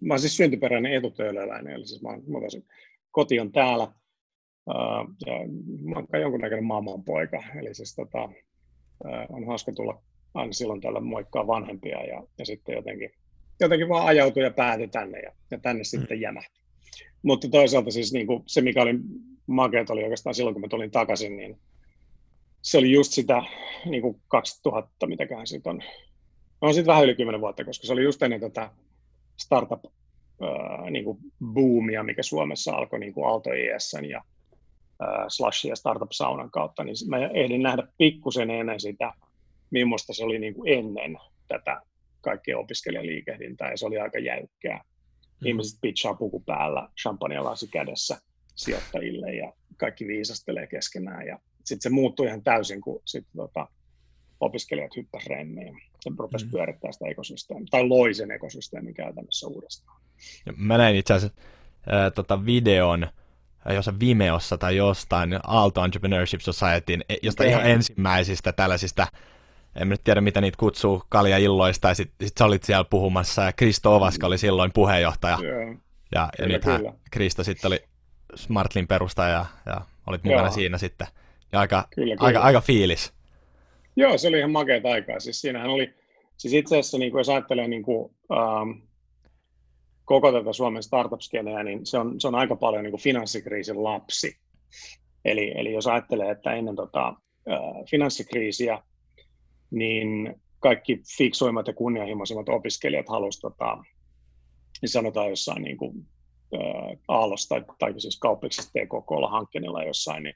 Mä 0.00 0.14
olen 0.14 0.20
siis 0.20 0.36
syntyperäinen 0.36 0.92
etutöölöläinen, 0.92 1.74
eli 1.74 1.86
siis 1.86 2.02
mä, 2.02 2.10
mä 2.10 2.38
olisin, 2.38 2.66
koti 3.10 3.40
on 3.40 3.52
täällä. 3.52 3.84
Uh, 4.66 5.14
ja 5.26 5.32
mä 5.82 5.96
olen 5.96 6.22
jonkunnäköinen 6.22 6.64
maailman 6.64 7.04
poika, 7.04 7.42
eli 7.58 7.74
siis 7.74 7.94
tota, 7.94 8.24
uh, 8.24 9.36
on 9.36 9.46
hauska 9.46 9.72
tulla 9.72 10.02
aina 10.34 10.52
silloin 10.52 10.80
tällä 10.80 11.00
moikkaa 11.00 11.46
vanhempia 11.46 12.04
ja, 12.04 12.22
ja 12.38 12.46
sitten 12.46 12.74
jotenkin, 12.74 13.10
jotenkin 13.60 13.88
vaan 13.88 14.06
ajautui 14.06 14.42
ja 14.42 14.50
päätyi 14.50 14.88
tänne 14.88 15.20
ja, 15.20 15.32
ja 15.50 15.58
tänne 15.58 15.80
mm. 15.80 15.84
sitten 15.84 16.20
jämähti. 16.20 16.60
Mutta 17.22 17.48
toisaalta 17.48 17.90
siis 17.90 18.12
niin 18.12 18.26
kuin 18.26 18.42
se, 18.46 18.60
mikä 18.60 18.82
oli 18.82 18.94
makeat 19.46 19.90
oli 19.90 20.02
oikeastaan 20.02 20.34
silloin, 20.34 20.54
kun 20.54 20.60
mä 20.60 20.68
tulin 20.68 20.90
takaisin, 20.90 21.36
niin 21.36 21.58
se 22.62 22.78
oli 22.78 22.92
just 22.92 23.12
sitä 23.12 23.42
niin 23.84 24.02
kuin 24.02 24.22
2000, 24.28 25.06
mitäköhän 25.06 25.46
siitä 25.46 25.70
on. 25.70 25.82
No 26.62 26.72
sitten 26.72 26.86
vähän 26.86 27.04
yli 27.04 27.14
10 27.14 27.40
vuotta, 27.40 27.64
koska 27.64 27.86
se 27.86 27.92
oli 27.92 28.02
just 28.02 28.22
ennen 28.22 28.40
tätä 28.40 28.70
startup 29.36 29.84
äh, 30.42 30.90
niin 30.90 31.04
kuin 31.04 31.18
boomia, 31.44 32.02
mikä 32.02 32.22
Suomessa 32.22 32.72
alkoi 32.72 32.98
niin 32.98 33.12
kuin 33.12 33.26
Aalto 33.26 33.50
ISN 33.52 34.04
ja 34.04 34.22
äh, 35.02 35.24
Slushin 35.28 35.68
ja 35.68 35.76
Startup 35.76 36.12
Saunan 36.12 36.50
kautta, 36.50 36.84
niin 36.84 36.96
mä 37.08 37.16
ehdin 37.18 37.62
nähdä 37.62 37.88
pikkusen 37.98 38.50
ennen 38.50 38.80
sitä, 38.80 39.12
millaista 39.70 40.12
se 40.12 40.24
oli 40.24 40.38
niin 40.38 40.54
kuin 40.54 40.72
ennen 40.72 41.18
tätä 41.48 41.80
kaikkea 42.20 42.58
opiskelijaliikehdintää, 42.58 43.70
ja 43.70 43.76
se 43.76 43.86
oli 43.86 43.98
aika 43.98 44.18
jäykkää. 44.18 44.80
Mm. 45.40 45.46
Ihmiset 45.46 45.78
pitchaa 45.80 46.14
puku 46.14 46.40
päällä, 46.40 46.88
champagne-lasi 47.00 47.68
kädessä 47.68 48.20
sijoittajille 48.56 49.34
ja 49.34 49.52
kaikki 49.76 50.06
viisastelee 50.06 50.66
keskenään. 50.66 51.26
Ja 51.26 51.38
sitten 51.64 51.82
se 51.82 51.90
muuttui 51.90 52.26
ihan 52.26 52.42
täysin, 52.42 52.80
kun 52.80 53.02
sit, 53.04 53.26
tota, 53.36 53.68
opiskelijat 54.40 54.96
hyppäsivät 54.96 55.38
remmiin 55.38 55.74
ja 56.06 56.12
rupesi 56.18 56.44
mm. 56.44 56.50
pyörittää 56.50 56.92
sitä 56.92 57.04
ekosysteemiä, 57.08 57.66
tai 57.70 57.88
loi 57.88 58.14
sen 58.14 58.30
ekosysteemin 58.30 58.94
käytännössä 58.94 59.46
uudestaan. 59.46 60.00
Mä 60.56 60.78
näin 60.78 60.96
itse 60.96 61.14
asiassa 61.14 61.40
äh, 61.92 62.12
tota 62.14 62.46
videon, 62.46 63.06
jossain 63.74 64.00
Vimeossa 64.00 64.58
tai 64.58 64.76
jostain 64.76 65.38
Aalto 65.46 65.84
Entrepreneurship 65.84 66.40
Societyn, 66.40 67.04
e, 67.08 67.16
josta 67.22 67.44
ihan 67.44 67.66
ensimmäisistä 67.66 68.52
tällaisista 68.52 69.06
en 69.76 69.88
nyt 69.88 70.04
tiedä 70.04 70.20
mitä 70.20 70.40
niitä 70.40 70.56
kutsuu, 70.58 71.02
kaljailloista, 71.08 71.88
ja 71.88 71.94
sitten 71.94 72.28
sit 72.28 72.38
sä 72.38 72.44
olit 72.44 72.62
siellä 72.62 72.84
puhumassa, 72.84 73.42
ja 73.42 73.52
Kristo 73.52 73.96
Ovaska 73.96 74.26
oli 74.26 74.38
silloin 74.38 74.72
puheenjohtaja. 74.72 75.38
Yeah. 75.42 75.76
Ja, 76.14 76.28
ja 76.38 76.46
nythän 76.48 76.80
Kristo 77.10 77.44
sitten 77.44 77.68
oli 77.68 77.82
Smartlin 78.34 78.86
perustaja, 78.86 79.28
ja, 79.28 79.46
ja 79.66 79.80
olit 80.06 80.24
mukana 80.24 80.42
Joo. 80.42 80.50
siinä 80.50 80.78
sitten. 80.78 81.06
Ja 81.52 81.60
aika, 81.60 81.88
kyllä, 81.94 82.16
kyllä. 82.16 82.26
aika, 82.26 82.40
aika 82.40 82.60
fiilis. 82.60 83.12
Joo, 83.96 84.18
se 84.18 84.28
oli 84.28 84.38
ihan 84.38 84.50
makeat 84.50 84.86
aikaa. 84.86 85.20
Siis 85.20 85.40
siinähän 85.40 85.70
oli, 85.70 85.94
siis 86.36 86.54
itse 86.54 86.74
asiassa 86.74 86.98
niin 86.98 87.10
kuin 87.10 87.20
jos 87.20 87.28
ajattelee, 87.28 87.68
niin 87.68 87.82
kuin, 87.82 88.14
ähm, 88.32 88.70
koko 90.04 90.32
tätä 90.32 90.52
Suomen 90.52 90.82
startup-skeneä, 90.82 91.62
niin 91.62 91.86
se 91.86 91.98
on, 91.98 92.20
se 92.20 92.28
on 92.28 92.34
aika 92.34 92.56
paljon 92.56 92.82
niin 92.82 92.92
kuin 92.92 93.02
finanssikriisin 93.02 93.84
lapsi. 93.84 94.36
Eli, 95.24 95.52
eli 95.56 95.72
jos 95.72 95.86
ajattelee, 95.86 96.30
että 96.30 96.52
ennen 96.52 96.76
tota, 96.76 97.14
finanssikriisiä, 97.90 98.82
niin 99.70 100.40
kaikki 100.60 101.02
fiksuimmat 101.18 101.66
ja 101.66 101.74
kunnianhimoisimmat 101.74 102.48
opiskelijat 102.48 103.08
halusivat, 103.08 103.52
tota, 103.52 103.84
niin 104.82 104.88
sanotaan 104.88 105.30
jossain 105.30 105.62
niin 105.62 105.76
kuin, 105.76 106.06
Aallossa 107.08 107.48
tai, 107.48 107.64
tai 107.78 108.00
siis 108.00 108.18
kauppiksessa 108.18 108.70
TKKlla 108.70 109.28
hankkeella 109.28 109.84
jossain, 109.84 110.22
niin 110.22 110.34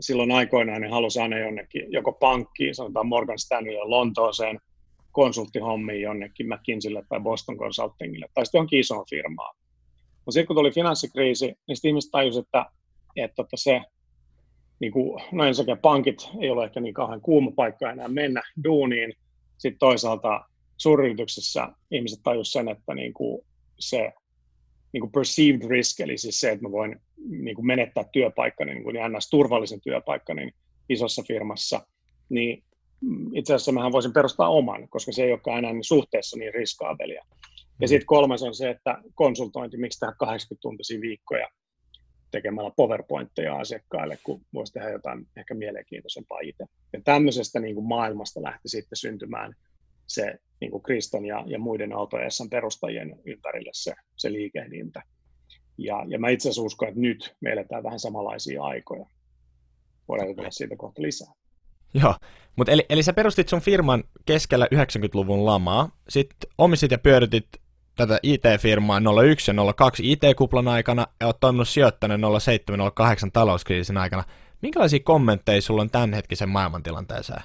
silloin 0.00 0.32
aikoinaan 0.32 0.80
ne 0.80 0.88
halusi 0.88 1.20
aina 1.20 1.38
jonnekin, 1.38 1.92
joko 1.92 2.12
pankkiin, 2.12 2.74
sanotaan 2.74 3.06
Morgan 3.06 3.38
Stanleylle 3.38 3.84
Lontooseen, 3.84 4.60
konsulttihommiin 5.12 6.02
jonnekin 6.02 6.48
McKinseylle 6.48 7.02
tai 7.08 7.20
Boston 7.20 7.58
Consultingille, 7.58 8.26
tai 8.34 8.46
sitten 8.46 8.58
johonkin 8.58 8.80
isoon 8.80 9.04
firmaan. 9.10 9.56
Mutta 10.14 10.32
sitten 10.32 10.46
kun 10.46 10.56
tuli 10.56 10.70
finanssikriisi, 10.70 11.46
niin 11.46 11.76
sitten 11.76 11.88
ihmiset 11.88 12.10
tajusivat, 12.10 12.46
että, 12.46 12.66
että, 13.16 13.42
että 13.42 13.56
se, 13.56 13.80
niin 14.80 14.92
kuin, 14.92 15.22
no 15.32 15.44
ensinnäkin 15.44 15.82
pankit 15.82 16.28
ei 16.40 16.50
ole 16.50 16.64
ehkä 16.64 16.80
niin 16.80 16.94
kauhean 16.94 17.20
kuuma 17.20 17.50
paikka 17.56 17.90
enää 17.90 18.08
mennä 18.08 18.42
duuniin. 18.64 19.14
Sitten 19.58 19.78
toisaalta 19.78 20.44
suuryrityksessä 20.76 21.68
ihmiset 21.90 22.20
tajusivat 22.22 22.52
sen, 22.52 22.68
että 22.68 22.94
niin 22.94 23.14
kuin 23.14 23.46
se 23.78 24.12
niin 24.92 25.00
kuin 25.00 25.12
perceived 25.12 25.68
risk, 25.68 26.00
eli 26.00 26.18
siis 26.18 26.40
se, 26.40 26.50
että 26.50 26.62
mä 26.62 26.70
voin 26.70 27.00
niin 27.28 27.56
kuin 27.56 27.66
menettää 27.66 28.04
työpaikkani, 28.12 28.74
niin 28.74 28.84
kuin 28.84 28.94
niin 28.94 29.12
ns. 29.12 29.30
turvallisen 29.30 29.80
työpaikkani 29.80 30.50
isossa 30.88 31.22
firmassa, 31.28 31.86
niin 32.28 32.64
itse 33.34 33.54
asiassa 33.54 33.72
mähän 33.72 33.92
voisin 33.92 34.12
perustaa 34.12 34.48
oman, 34.48 34.88
koska 34.88 35.12
se 35.12 35.22
ei 35.22 35.32
olekaan 35.32 35.58
enää 35.58 35.72
suhteessa 35.82 36.38
niin 36.38 36.54
riskaabelia. 36.54 37.24
Ja 37.80 37.86
mm. 37.86 37.88
sitten 37.88 38.06
kolmas 38.06 38.42
on 38.42 38.54
se, 38.54 38.70
että 38.70 38.98
konsultointi, 39.14 39.76
miksi 39.76 40.00
tehdä 40.00 40.12
80-tuntisia 40.24 41.00
viikkoja 41.00 41.48
tekemällä 42.30 42.70
PowerPointteja 42.76 43.56
asiakkaille, 43.56 44.18
kun 44.22 44.40
voisi 44.54 44.72
tehdä 44.72 44.90
jotain 44.90 45.26
ehkä 45.36 45.54
mielenkiintoisempaa 45.54 46.40
itse. 46.40 46.64
Ja 46.92 47.00
tämmöisestä 47.04 47.60
niin 47.60 47.74
kuin 47.74 47.88
maailmasta 47.88 48.42
lähti 48.42 48.68
sitten 48.68 48.96
syntymään 48.96 49.54
se 50.08 50.34
niin 50.60 50.70
kuin 50.70 50.82
Kriston 50.82 51.26
ja, 51.26 51.44
ja 51.46 51.58
muiden 51.58 51.92
AutoSn 51.92 52.50
perustajien 52.50 53.20
ympärille 53.26 53.70
se, 53.72 53.94
se 54.16 54.32
liikehdintä. 54.32 55.02
Ja, 55.78 56.04
ja 56.08 56.18
mä 56.18 56.28
itse 56.28 56.48
asiassa 56.48 56.62
uskon, 56.62 56.88
että 56.88 57.00
nyt 57.00 57.36
me 57.40 57.50
eletään 57.50 57.82
vähän 57.82 57.98
samanlaisia 57.98 58.62
aikoja. 58.62 59.06
Voidaan 60.08 60.28
jutella 60.28 60.50
siitä 60.50 60.76
kohta 60.76 61.02
lisää. 61.02 61.32
Joo, 61.94 62.14
mutta 62.56 62.72
eli, 62.72 62.86
eli 62.88 63.02
sä 63.02 63.12
perustit 63.12 63.48
sun 63.48 63.60
firman 63.60 64.04
keskellä 64.26 64.68
90-luvun 64.74 65.46
lamaa, 65.46 65.90
sitten 66.08 66.50
omistit 66.58 66.90
ja 66.90 66.98
pyöritit 66.98 67.48
tätä 67.96 68.18
IT-firmaa 68.22 69.00
01 69.24 69.50
ja 69.50 69.72
02 69.76 70.12
IT-kuplan 70.12 70.68
aikana 70.68 71.06
ja 71.20 71.26
oot 71.26 71.40
toiminut 71.40 71.68
sijoittajana 71.68 72.28
07-08 73.26 73.30
talouskriisin 73.32 73.96
aikana. 73.96 74.24
Minkälaisia 74.62 75.00
kommentteja 75.04 75.62
sulla 75.62 75.82
on 75.82 75.90
tämänhetkisen 75.90 76.48
maailmantilanteeseen? 76.48 77.42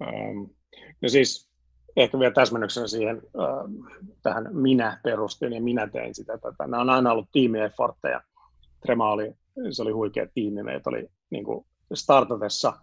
Um, 0.00 0.50
no 1.02 1.08
siis 1.08 1.50
ehkä 1.96 2.18
vielä 2.18 2.34
täsmennyksenä 2.34 2.86
siihen, 2.86 3.22
tähän 4.22 4.48
minä 4.56 5.00
perustin 5.02 5.52
ja 5.52 5.62
minä 5.62 5.86
tein 5.86 6.14
sitä. 6.14 6.38
Tätä. 6.38 6.66
Nämä 6.66 6.80
on 6.80 6.90
aina 6.90 7.12
ollut 7.12 7.28
tiimieffortteja. 7.32 8.20
Trema 8.80 9.10
oli, 9.10 9.34
se 9.70 9.82
oli 9.82 9.92
huikea 9.92 10.26
tiimi. 10.34 10.62
Meitä 10.62 10.90
oli 10.90 11.08
niin 11.30 11.44
kuin 11.44 11.66
startatessa– 11.94 12.72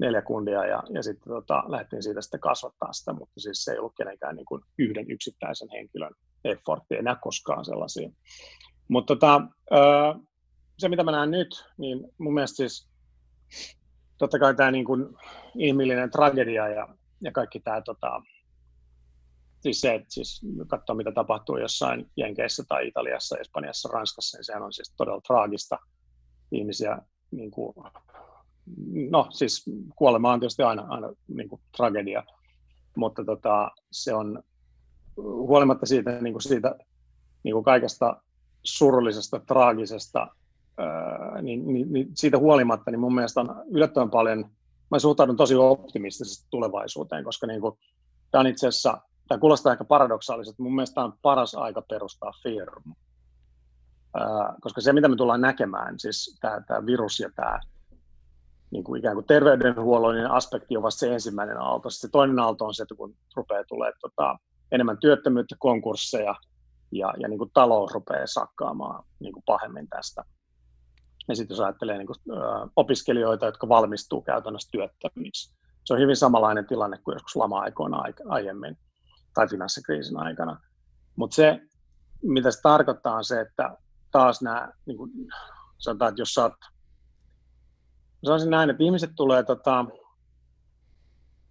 neljä 0.00 0.22
kundia 0.22 0.66
ja, 0.66 0.82
ja 0.90 1.02
sitten 1.02 1.32
tota, 1.32 1.64
lähdettiin 1.66 2.02
siitä 2.02 2.20
sitten 2.20 2.40
kasvattaa 2.40 2.92
sitä, 2.92 3.12
mutta 3.12 3.40
siis 3.40 3.64
se 3.64 3.72
ei 3.72 3.78
ollut 3.78 3.94
kenenkään 3.96 4.36
niin 4.36 4.46
kuin 4.46 4.62
yhden 4.78 5.10
yksittäisen 5.10 5.68
henkilön 5.72 6.14
effortti, 6.44 6.96
enää 6.96 7.16
koskaan 7.22 7.64
sellaisia. 7.64 8.10
Mutta 8.88 9.16
tota, 9.16 9.40
se, 10.78 10.88
mitä 10.88 11.04
mä 11.04 11.12
näen 11.12 11.30
nyt, 11.30 11.64
niin 11.78 12.12
mun 12.18 12.34
mielestä 12.34 12.56
siis 12.56 12.88
totta 14.18 14.38
kai 14.38 14.54
tämä 14.54 14.70
niin 14.70 14.84
kuin 14.84 15.16
inhimillinen 15.54 16.10
tragedia 16.10 16.68
ja, 16.68 16.88
ja 17.20 17.32
kaikki 17.32 17.60
tämä 17.60 17.80
tota, 17.80 18.22
siis 19.60 19.80
se, 19.80 19.94
että 19.94 20.06
siis 20.08 20.40
katsoo 20.66 20.96
mitä 20.96 21.12
tapahtuu 21.12 21.56
jossain 21.56 22.10
Jenkeissä 22.16 22.64
tai 22.68 22.88
Italiassa, 22.88 23.38
Espanjassa, 23.38 23.88
Ranskassa, 23.92 24.38
niin 24.38 24.44
sehän 24.44 24.62
on 24.62 24.72
siis 24.72 24.94
todella 24.96 25.20
traagista. 25.20 25.78
Ihmisiä 26.52 26.98
niin 27.30 27.50
kuin 27.50 27.74
no 29.10 29.26
siis 29.30 29.64
kuolema 29.96 30.32
on 30.32 30.40
tietysti 30.40 30.62
aina, 30.62 30.86
aina 30.88 31.12
niin 31.28 31.48
kuin 31.48 31.60
tragedia, 31.76 32.24
mutta 32.96 33.24
tota, 33.24 33.70
se 33.92 34.14
on 34.14 34.42
huolimatta 35.16 35.86
siitä, 35.86 36.10
niin 36.10 36.34
kuin 36.34 36.42
siitä 36.42 36.76
niin 37.42 37.54
kuin 37.54 37.64
kaikesta 37.64 38.22
surullisesta, 38.62 39.40
traagisesta, 39.40 40.26
ää, 40.78 41.42
niin, 41.42 41.66
niin, 41.66 41.92
niin, 41.92 42.08
siitä 42.14 42.38
huolimatta, 42.38 42.90
niin 42.90 43.00
mun 43.00 43.14
mielestä 43.14 43.40
on 43.40 43.64
yllättävän 43.70 44.10
paljon, 44.10 44.50
mä 44.90 44.98
suhtaudun 44.98 45.36
tosi 45.36 45.54
optimistisesti 45.54 46.46
tulevaisuuteen, 46.50 47.24
koska 47.24 47.46
niin 47.46 47.60
kuin, 47.60 47.78
tämä 48.30 48.40
on 48.40 48.46
itse 48.46 48.68
asiassa, 48.68 49.00
tämä 49.28 49.38
kuulostaa 49.38 49.72
ehkä 49.72 49.84
paradoksaaliselta, 49.84 50.62
mun 50.62 50.74
mielestä 50.74 51.04
on 51.04 51.12
paras 51.22 51.54
aika 51.54 51.82
perustaa 51.82 52.32
firma. 52.42 52.94
Ää, 54.14 54.54
koska 54.60 54.80
se, 54.80 54.92
mitä 54.92 55.08
me 55.08 55.16
tullaan 55.16 55.40
näkemään, 55.40 55.98
siis 55.98 56.38
tämä, 56.40 56.60
tämä 56.60 56.86
virus 56.86 57.20
ja 57.20 57.30
tämä 57.36 57.60
niin 58.70 58.84
kuin 58.84 58.98
ikään 58.98 59.14
kuin 59.14 59.26
terveydenhuollollinen 59.26 60.30
aspekti 60.30 60.76
on 60.76 60.82
vasta 60.82 60.98
se 60.98 61.12
ensimmäinen 61.12 61.60
aalto. 61.60 61.90
Sitten 61.90 62.08
se 62.08 62.12
toinen 62.12 62.38
aalto 62.38 62.64
on 62.64 62.74
se, 62.74 62.82
että 62.82 62.94
kun 62.94 63.16
rupeaa 63.36 63.64
tulee 63.64 63.92
tota, 64.00 64.38
enemmän 64.72 64.98
työttömyyttä, 64.98 65.56
konkursseja 65.58 66.34
ja, 66.92 67.14
ja 67.18 67.28
niin 67.28 67.38
kuin 67.38 67.50
talous 67.54 67.92
rupeaa 67.92 68.26
sakkaamaan 68.26 69.04
niin 69.20 69.32
kuin 69.32 69.42
pahemmin 69.46 69.88
tästä. 69.88 70.24
Ja 71.30 71.36
sitten 71.36 71.54
jos 71.54 71.60
ajattelee 71.60 71.98
niin 71.98 72.06
kuin, 72.06 72.18
ö, 72.30 72.68
opiskelijoita, 72.76 73.46
jotka 73.46 73.68
valmistuu 73.68 74.22
käytännössä 74.22 74.68
työttömiksi, 74.70 75.54
se 75.84 75.94
on 75.94 76.00
hyvin 76.00 76.16
samanlainen 76.16 76.66
tilanne 76.66 76.98
kuin 76.98 77.14
joskus 77.14 77.36
lama-aikoina 77.36 78.02
aiemmin 78.28 78.78
tai 79.34 79.48
finanssikriisin 79.48 80.18
aikana. 80.18 80.60
Mutta 81.16 81.34
se, 81.34 81.60
mitä 82.22 82.50
se 82.50 82.60
tarkoittaa, 82.62 83.16
on 83.16 83.24
se, 83.24 83.40
että 83.40 83.76
taas 84.10 84.42
nämä, 84.42 84.72
niin 84.86 84.96
kuin, 84.96 85.10
sanotaan, 85.78 86.08
että 86.08 86.20
jos 86.20 86.38
oot 86.38 86.52
sanoisin 88.24 88.50
näin, 88.50 88.70
että 88.70 88.84
ihmiset 88.84 89.10
tulee, 89.16 89.42
tota, 89.42 89.84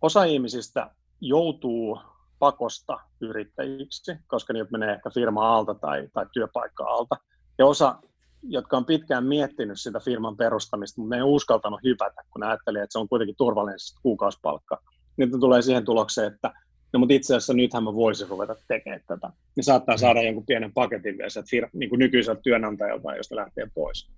osa 0.01 0.23
ihmisistä 0.23 0.91
joutuu 1.21 2.01
pakosta 2.39 2.99
yrittäjiksi, 3.21 4.15
koska 4.27 4.53
niitä 4.53 4.71
menee 4.71 4.93
ehkä 4.93 5.09
firma 5.09 5.55
alta 5.55 5.75
tai, 5.75 6.07
tai 6.13 6.25
työpaikka 6.33 6.83
alta. 6.83 7.15
Ja 7.57 7.65
osa, 7.65 7.95
jotka 8.43 8.77
on 8.77 8.85
pitkään 8.85 9.25
miettinyt 9.25 9.79
sitä 9.79 9.99
firman 9.99 10.37
perustamista, 10.37 11.01
mutta 11.01 11.15
ne 11.15 11.19
ei 11.19 11.23
uskaltanut 11.23 11.79
hypätä, 11.83 12.21
kun 12.31 12.39
ne 12.39 12.47
ajattelee, 12.47 12.83
että 12.83 12.93
se 12.93 12.99
on 12.99 13.09
kuitenkin 13.09 13.35
turvallinen 13.37 13.79
kuukausipalkka. 14.01 14.81
Nyt 15.17 15.31
ne 15.31 15.39
tulee 15.39 15.61
siihen 15.61 15.85
tulokseen, 15.85 16.33
että 16.33 16.53
no 16.93 16.99
mutta 16.99 17.13
itse 17.13 17.35
asiassa 17.35 17.53
nythän 17.53 17.83
mä 17.83 17.93
voisin 17.93 18.29
ruveta 18.29 18.55
tekemään 18.67 19.01
tätä. 19.07 19.31
Ne 19.57 19.63
saattaa 19.63 19.95
mm. 19.95 19.99
saada 19.99 20.21
jonkun 20.21 20.45
pienen 20.45 20.73
paketin 20.73 21.17
vielä 21.17 21.29
sieltä 21.29 21.49
fir- 21.55 21.69
niin 21.73 21.89
kuin 21.89 21.99
nykyiseltä 21.99 22.41
työnantajalta, 22.41 23.15
jos 23.15 23.31
ne 23.31 23.35
lähtee 23.35 23.67
pois. 23.73 24.11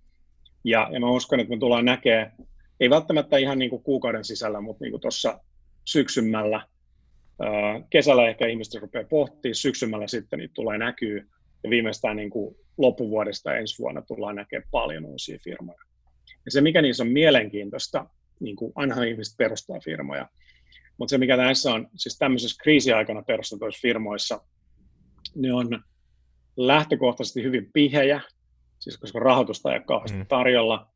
Ja, 0.64 0.90
ja 0.92 1.00
mä 1.00 1.10
uskon, 1.10 1.40
että 1.40 1.54
me 1.54 1.60
tullaan 1.60 1.86
näkemään, 1.86 2.32
ei 2.80 2.90
välttämättä 2.90 3.38
ihan 3.38 3.60
niin 3.60 3.70
kuin 3.70 3.84
kuukauden 3.84 4.26
sisällä, 4.26 4.62
mutta 4.62 4.84
niin 4.84 4.92
kuin 4.92 5.02
tuossa 5.02 5.40
syksymällä, 5.86 6.68
kesällä 7.90 8.30
ehkä 8.30 8.48
ihmiset 8.48 8.82
rupeaa 8.82 9.08
pohtimaan, 9.10 9.56
syksymällä 9.56 10.08
sitten 10.08 10.40
niitä 10.40 10.54
tulee 10.54 10.78
näkyy, 10.78 11.30
ja 11.64 11.70
viimeistään 11.70 12.18
niin 12.18 12.30
kuin 12.30 12.56
loppuvuodesta 12.78 13.56
ensi 13.56 13.80
vuonna 13.80 14.02
tullaan 14.02 14.36
näkemään 14.36 14.70
paljon 14.72 15.06
uusia 15.06 15.38
firmoja. 15.44 15.80
Ja 16.46 16.52
se, 16.52 16.62
mikä 16.62 16.82
niissä 16.82 17.04
on 17.04 17.10
mielenkiintoista, 17.10 18.06
niin 18.40 18.56
kuin 18.56 18.72
aina 18.76 19.04
ihmiset 19.04 19.38
perustaa 19.38 19.80
firmoja, 19.84 20.30
mutta 20.98 21.10
se, 21.10 21.18
mikä 21.18 21.38
näissä 21.38 21.74
on, 21.74 21.88
siis 21.96 22.18
tämmöisessä 22.18 22.64
kriisiaikana 22.64 23.24
perustetuissa 23.24 23.82
firmoissa, 23.82 24.42
ne 25.36 25.54
on 25.54 25.84
lähtökohtaisesti 26.58 27.44
hyvin 27.44 27.70
pihejä, 27.74 28.22
siis 28.80 28.98
koska 28.98 29.20
rahoitusta 29.20 29.72
ei 29.72 29.78
ole 29.78 29.86
kauheasti 29.86 30.18
mm. 30.18 30.26
tarjolla, 30.28 30.88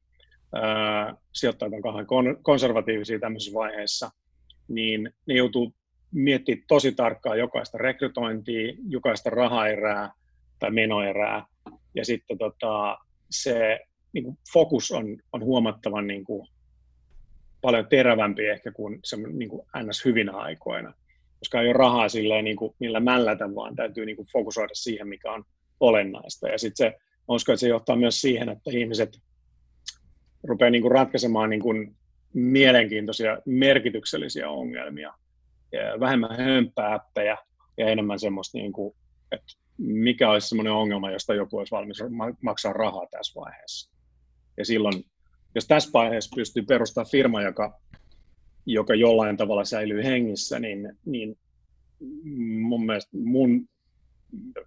ää, 0.54 1.16
sijoittajat 1.34 1.74
on 1.74 1.82
kauhean 1.82 2.08
konservatiivisia 2.42 3.20
tämmöisessä 3.20 3.54
vaiheessa, 3.54 4.12
niin 4.68 5.14
ne 5.28 5.34
joutuu 5.34 5.76
miettimään 6.12 6.66
tosi 6.68 6.92
tarkkaan 6.92 7.40
jokaista 7.40 7.78
rekrytointia, 7.78 8.74
jokaista 8.90 9.30
rahaerää 9.30 10.12
tai 10.60 10.72
menoerää, 10.72 11.46
ja 11.96 12.06
sitten 12.06 12.38
tota, 12.38 12.98
se 13.32 13.80
niin 14.14 14.24
kuin 14.24 14.38
fokus 14.54 14.92
on, 14.92 15.18
on 15.34 15.44
huomattavan 15.44 16.08
niin 16.08 16.24
kuin, 16.24 16.48
paljon 17.62 17.88
terävämpi 17.90 18.46
ehkä 18.46 18.72
kuin, 18.72 19.00
se, 19.04 19.18
niin 19.18 19.50
kuin 19.50 19.68
ns. 19.84 20.06
hyvinä 20.06 20.32
aikoina, 20.32 20.94
koska 21.40 21.62
ei 21.62 21.68
ole 21.68 21.74
rahaa 21.74 22.10
silleen, 22.10 22.46
niin 22.46 22.58
kuin, 22.58 22.76
millä 22.80 23.00
mällätä, 23.00 23.56
vaan 23.56 23.76
täytyy 23.76 24.06
niin 24.06 24.16
kuin, 24.16 24.28
fokusoida 24.34 24.74
siihen, 24.74 25.08
mikä 25.08 25.32
on 25.32 25.44
olennaista. 25.80 26.48
Ja 26.48 26.58
sitten 26.58 26.92
se, 26.92 26.98
uskon, 27.28 27.54
että 27.54 27.60
se 27.60 27.68
johtaa 27.68 27.96
myös 27.96 28.22
siihen, 28.22 28.50
että 28.50 28.72
ihmiset 28.74 29.22
rupeaa 30.44 30.70
niin 30.70 30.82
kuin 30.82 30.92
ratkaisemaan 30.92 31.50
niin 31.50 31.62
kuin 31.62 31.96
mielenkiintoisia, 32.34 33.38
merkityksellisiä 33.46 34.50
ongelmia. 34.50 35.14
Ja 35.72 36.00
vähemmän 36.00 36.38
hömpääppejä 36.38 37.38
ja 37.78 37.88
enemmän 37.88 38.20
semmoista, 38.20 38.58
niin 38.58 38.74
kuin, 38.74 38.96
että 39.32 39.54
mikä 39.78 40.32
olisi 40.32 40.48
sellainen 40.48 40.74
ongelma, 40.74 41.12
josta 41.12 41.34
joku 41.34 41.58
olisi 41.58 41.72
valmis 41.72 41.98
maksaa 42.42 42.74
rahaa 42.74 43.08
tässä 43.12 43.40
vaiheessa. 43.40 43.92
Ja 44.58 44.66
silloin, 44.66 45.06
jos 45.56 45.68
tässä 45.68 45.90
vaiheessa 45.94 46.36
pystyy 46.36 46.64
perustamaan 46.64 47.12
firma, 47.12 47.42
joka, 47.42 47.80
joka 48.66 48.96
jollain 48.96 49.38
tavalla 49.38 49.66
säilyy 49.66 50.04
hengissä, 50.04 50.60
niin, 50.60 50.98
niin 51.06 51.38
mun 52.62 52.86
mielestä 52.86 53.18
mun 53.18 53.68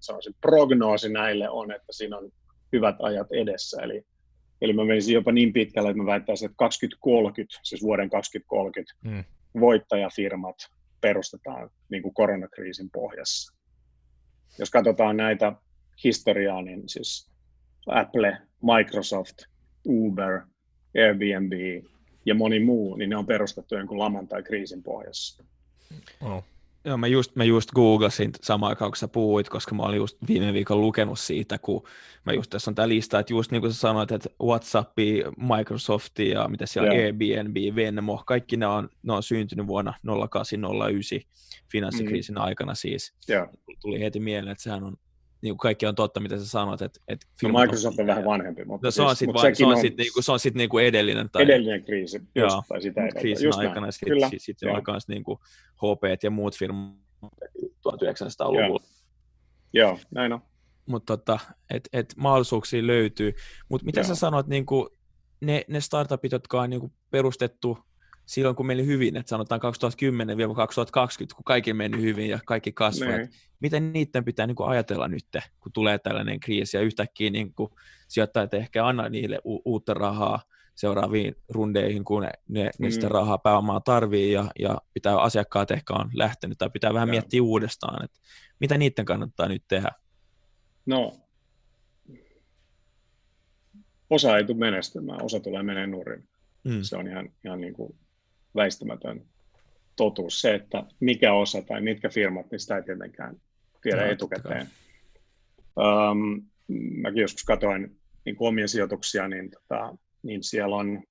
sanoisin, 0.01 0.35
prognoosi 0.41 1.09
näille 1.09 1.51
on, 1.51 1.73
että 1.73 1.93
siinä 1.93 2.17
on 2.19 2.31
hyvät 2.73 2.97
ajat 3.03 3.27
edessä. 3.33 3.83
Eli, 3.83 4.07
eli 4.61 4.73
mä 4.73 4.85
menisin 4.85 5.15
jopa 5.15 5.33
niin 5.33 5.53
pitkälle, 5.53 5.91
että 5.91 6.03
mä 6.03 6.07
väittäisin, 6.07 6.47
että 6.47 6.57
2030, 6.57 7.61
siis 7.63 7.83
vuoden 7.83 8.11
2030, 8.11 8.95
mm. 9.05 9.25
voittajafirmat 9.61 10.57
perustetaan 11.01 11.71
niin 11.91 12.03
kuin 12.03 12.15
koronakriisin 12.15 12.91
pohjassa. 12.91 13.58
Jos 14.59 14.71
katsotaan 14.71 15.17
näitä 15.17 15.53
historiaa, 16.05 16.63
niin 16.63 16.89
siis 16.89 17.31
Apple, 17.87 18.39
Microsoft, 18.63 19.39
Uber, 19.87 20.41
Airbnb 20.97 21.85
ja 22.25 22.35
moni 22.35 22.61
muu, 22.61 22.97
niin 22.97 23.11
ne 23.11 23.17
on 23.17 23.27
perustettu 23.27 23.75
jonkun 23.75 23.99
laman 23.99 24.29
tai 24.29 24.43
kriisin 24.43 24.83
pohjassa. 24.83 25.45
Oh. 26.21 26.45
Joo, 26.89 26.97
mä 26.97 27.07
just, 27.07 27.37
mä 27.37 27.45
just 27.45 27.71
googlasin 27.71 28.31
samaan 28.43 28.71
aikaan, 28.71 28.91
kun 28.91 28.97
sä 28.97 29.09
puhuit, 29.09 29.49
koska 29.49 29.75
mä 29.75 29.83
olin 29.83 29.97
just 29.97 30.17
viime 30.29 30.53
viikon 30.53 30.81
lukenut 30.81 31.19
siitä, 31.19 31.59
kun 31.59 31.83
mä 32.27 32.33
just 32.33 32.51
tässä 32.51 32.71
on 32.71 32.75
tämä 32.75 32.89
lista, 32.89 33.19
että 33.19 33.33
just 33.33 33.53
niin 33.53 33.61
kuin 33.61 33.73
sä 33.73 33.81
sanoit, 33.81 34.13
että 34.13 34.29
WhatsApp, 34.43 34.99
Microsoft 35.57 36.19
ja 36.19 36.49
mitä 36.49 36.67
siellä 36.67 36.93
yeah. 36.93 37.05
Airbnb, 37.05 37.57
Venmo, 37.77 38.23
kaikki 38.27 38.57
ne 38.57 38.67
on, 38.67 38.89
ne 39.03 39.13
on 39.13 39.23
syntynyt 39.23 39.67
vuonna 39.67 39.95
0809 40.31 41.21
finanssikriisin 41.73 42.35
mm. 42.35 42.41
aikana 42.41 42.75
siis. 42.75 43.15
Yeah. 43.31 43.49
Tuli 43.81 44.01
heti 44.01 44.21
mieleen, 44.21 44.53
että 44.53 44.63
sehän 44.63 44.85
on 44.85 44.97
niin 45.43 45.53
kuin 45.53 45.59
kaikki 45.59 45.87
on 45.87 45.95
totta, 45.95 46.21
mitä 46.21 46.39
sä 46.39 46.47
sanoit. 46.47 46.83
Että, 46.83 47.01
että 47.09 47.27
no 47.43 47.49
Microsoft 47.61 47.99
on, 47.99 48.03
on 48.03 48.07
vähän 48.07 48.25
vanhempi, 48.25 48.65
mutta, 48.65 48.87
no, 48.87 48.91
se 48.91 49.03
on 49.03 49.17
sitten 49.17 49.57
siis, 49.57 49.69
on... 49.69 49.81
sit, 49.81 49.97
niinku, 49.97 50.23
se 50.23 50.33
on 50.33 50.41
sit 50.41 50.55
niinku 50.55 50.79
edellinen. 50.79 51.31
Tai, 51.31 51.43
edellinen 51.43 51.85
kriisi, 51.85 52.17
just, 52.17 52.31
joo, 52.35 52.63
tai 52.69 52.83
sitä 52.83 53.01
edeltä. 53.01 53.21
Kriisin 53.21 53.47
just 53.47 53.59
aikana, 53.59 53.91
sitten 53.91 54.31
sit, 54.31 54.43
sit 54.43 54.59
on 54.63 54.83
myös 54.87 55.09
niinku 55.09 55.41
HP 55.77 56.23
ja 56.23 56.31
muut 56.31 56.59
firmat 56.59 56.95
1900-luvulla. 57.89 58.83
Joo. 59.73 59.89
joo, 59.89 59.99
näin 60.11 60.33
on. 60.33 60.41
Mutta 60.87 61.17
tota, 61.17 61.39
et, 61.71 61.89
et 61.93 62.15
mahdollisuuksia 62.17 62.87
löytyy. 62.87 63.33
Mutta 63.69 63.85
mitä 63.85 64.01
joo. 64.01 64.07
sä 64.09 64.15
sanoit, 64.15 64.47
niinku, 64.47 64.91
ne, 65.41 65.65
ne 65.69 65.81
startupit, 65.81 66.33
jotka 66.33 66.61
on 66.61 66.71
niinku 66.71 66.93
perustettu 67.11 67.79
silloin, 68.29 68.57
kun 68.57 68.67
meni 68.67 68.87
hyvin, 68.87 69.17
että 69.17 69.31
sanotaan 69.31 69.61
2010-2020, 69.61 69.65
kun 71.37 71.45
kaikki 71.45 71.73
meni 71.73 72.03
hyvin 72.03 72.31
ja 72.31 72.39
kaikki 72.47 72.73
kasvoi. 72.73 73.19
Niin. 73.19 73.31
Miten 73.61 73.93
niiden 73.93 74.25
pitää 74.25 74.47
niin 74.47 74.55
kuin 74.55 74.69
ajatella 74.69 75.09
nyt, 75.09 75.25
kun 75.61 75.73
tulee 75.73 75.99
tällainen 75.99 76.41
kriisi 76.41 76.77
ja 76.77 76.81
yhtäkkiä 76.81 77.31
niin 77.31 77.55
kuin 77.55 77.71
sijoittajat 78.09 78.55
ehkä 78.55 78.87
anna 78.87 79.09
niille 79.09 79.39
u- 79.45 79.63
uutta 79.65 79.95
rahaa 79.95 80.43
seuraaviin 80.75 81.37
rundeihin, 81.49 82.05
kun 82.05 82.23
ne, 82.23 82.31
ne, 82.49 82.71
mm. 82.79 82.91
sitä 82.91 83.09
rahaa 83.09 83.39
pääomaa 83.39 83.81
tarvii 83.81 84.33
ja, 84.33 84.51
ja 84.59 84.79
pitää 84.95 85.21
asiakkaat 85.21 85.71
ehkä 85.71 85.95
on 85.95 86.11
lähtenyt 86.15 86.59
tai 86.59 86.71
pitää 86.71 86.95
vähän 86.95 87.09
ja. 87.09 87.11
miettiä 87.11 87.43
uudestaan, 87.43 88.05
että 88.05 88.21
mitä 88.61 88.79
niiden 88.79 89.05
kannattaa 89.05 89.49
nyt 89.49 89.65
tehdä? 89.69 89.91
No, 90.87 91.21
osa 94.11 94.37
ei 94.37 94.45
tule 94.45 94.59
menestymään, 94.59 95.25
osa 95.25 95.41
tulee 95.41 95.63
menemään 95.63 95.91
nurin. 95.91 96.29
Mm. 96.65 96.83
Se 96.83 96.97
on 96.97 97.09
ihan, 97.09 97.31
ihan 97.45 97.61
niin 97.61 97.75
kuin 97.75 97.99
väistämätön 98.59 99.27
totuus. 99.97 100.41
Se, 100.41 100.55
että 100.55 100.85
mikä 101.01 101.33
osa 101.33 101.63
tai 101.63 101.81
mitkä 101.81 102.09
firmat, 102.09 102.51
niin 102.51 102.61
sitä 102.61 102.77
ei 102.77 102.83
tietenkään 102.83 103.37
tiedä 103.83 104.05
no, 104.05 104.11
etukäteen. 104.13 104.67
Um, 105.77 106.43
mäkin 107.03 107.21
joskus 107.21 107.45
katsoin 107.45 107.97
niin 108.25 108.37
omia 108.39 108.69
sijoituksia, 108.69 109.29
niin, 109.29 109.51
tota, 109.51 109.97
niin 110.23 110.43
siellä 110.43 110.77
on 110.77 111.03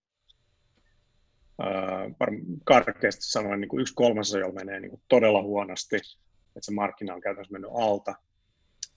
uh, 1.59 2.15
karkeasti 2.63 3.21
sanoen 3.21 3.61
niin 3.61 3.69
kuin 3.69 3.81
yksi 3.81 3.93
kolmasosa, 3.93 4.39
jolla 4.39 4.53
menee 4.53 4.79
niin 4.79 4.89
kuin 4.89 5.01
todella 5.07 5.41
huonosti, 5.41 5.95
että 5.95 6.61
se 6.61 6.71
markkina 6.71 7.13
on 7.13 7.21
käytännössä 7.21 7.51
mennyt 7.51 7.71
alta. 7.73 8.15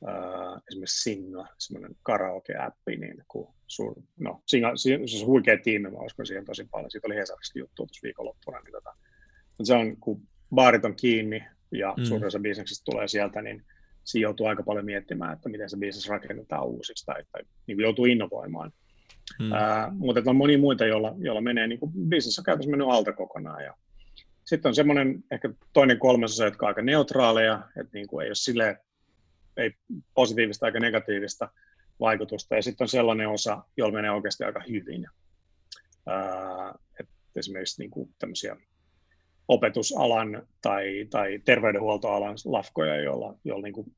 Uh, 0.03 0.63
esimerkiksi 0.69 1.03
Singa, 1.03 1.47
semmoinen 1.59 1.97
karaoke-appi, 2.03 2.97
niin 2.97 3.25
kun 3.29 3.55
sur, 3.67 3.95
no, 4.19 4.43
Singa, 4.47 4.69
on 4.69 5.27
huikea 5.27 5.59
tiimi, 5.63 5.91
mä 5.91 5.99
uskon 5.99 6.27
siihen 6.27 6.45
tosi 6.45 6.69
paljon. 6.71 6.91
Siitä 6.91 7.07
oli 7.07 7.17
Hesarista 7.17 7.59
juttu 7.59 7.75
tuossa 7.77 8.01
viikonloppuna. 8.03 8.61
Niin 8.61 8.73
tota, 8.73 8.95
se 9.63 9.75
on, 9.75 9.97
kun 9.97 10.23
baarit 10.55 10.85
on 10.85 10.97
kiinni 10.97 11.45
ja 11.73 11.95
mm. 11.97 12.05
suurin 12.05 12.27
osa 12.27 12.39
bisneksestä 12.39 12.85
tulee 12.85 13.09
sieltä, 13.09 13.43
niin 13.43 13.65
siinä 14.05 14.23
joutuu 14.23 14.47
aika 14.47 14.63
paljon 14.63 14.85
miettimään, 14.85 15.33
että 15.33 15.49
miten 15.49 15.71
se 15.71 15.77
bisnes 15.77 16.09
rakennetaan 16.09 16.67
uusiksi 16.67 17.07
tai, 17.07 17.25
tai 17.33 17.43
niin 17.67 17.77
kuin 17.77 17.83
joutuu 17.83 18.05
innovoimaan. 18.05 18.73
Mm. 19.39 19.47
Uh, 19.47 19.99
mutta 19.99 20.31
on 20.31 20.37
moni 20.37 20.57
muita, 20.57 20.87
joilla, 20.87 21.15
joilla 21.19 21.41
menee, 21.41 21.67
niin 21.67 21.81
kuin 21.81 21.93
bisnes 22.09 22.39
on 22.39 22.45
käytössä 22.45 22.71
mennyt 22.71 22.89
alta 22.91 23.13
kokonaan. 23.13 23.65
Ja 23.65 23.75
sitten 24.45 24.69
on 24.69 24.75
semmoinen 24.75 25.25
ehkä 25.31 25.51
toinen 25.73 25.99
kolmasosa, 25.99 26.45
jotka 26.45 26.67
on 26.67 26.69
aika 26.69 26.83
neutraaleja, 26.83 27.63
että 27.77 27.91
niin 27.93 28.07
kuin 28.07 28.25
ei 28.25 28.29
ole 28.29 28.35
sille 28.35 28.79
ei 29.57 29.71
positiivista 30.15 30.67
eikä 30.67 30.81
negatiivista 30.81 31.49
vaikutusta. 32.01 32.55
Ja 32.55 32.63
sitten 32.63 32.85
on 32.85 32.89
sellainen 32.89 33.29
osa, 33.29 33.65
jolla 33.77 33.93
menee 33.93 34.11
oikeasti 34.11 34.45
aika 34.45 34.63
hyvin. 34.69 35.07
Ää, 36.07 36.75
että 37.01 37.13
esimerkiksi 37.37 37.83
niin 37.83 37.91
kuin 37.91 38.15
tämmöisiä 38.19 38.57
opetusalan 39.49 40.49
tai, 40.63 41.07
tai 41.11 41.41
terveydenhuoltoalan 41.45 42.37
lafkoja, 42.45 42.97
joilla, 42.97 43.35
joilla 43.45 43.63
niin 43.63 43.75
kuin, 43.75 43.97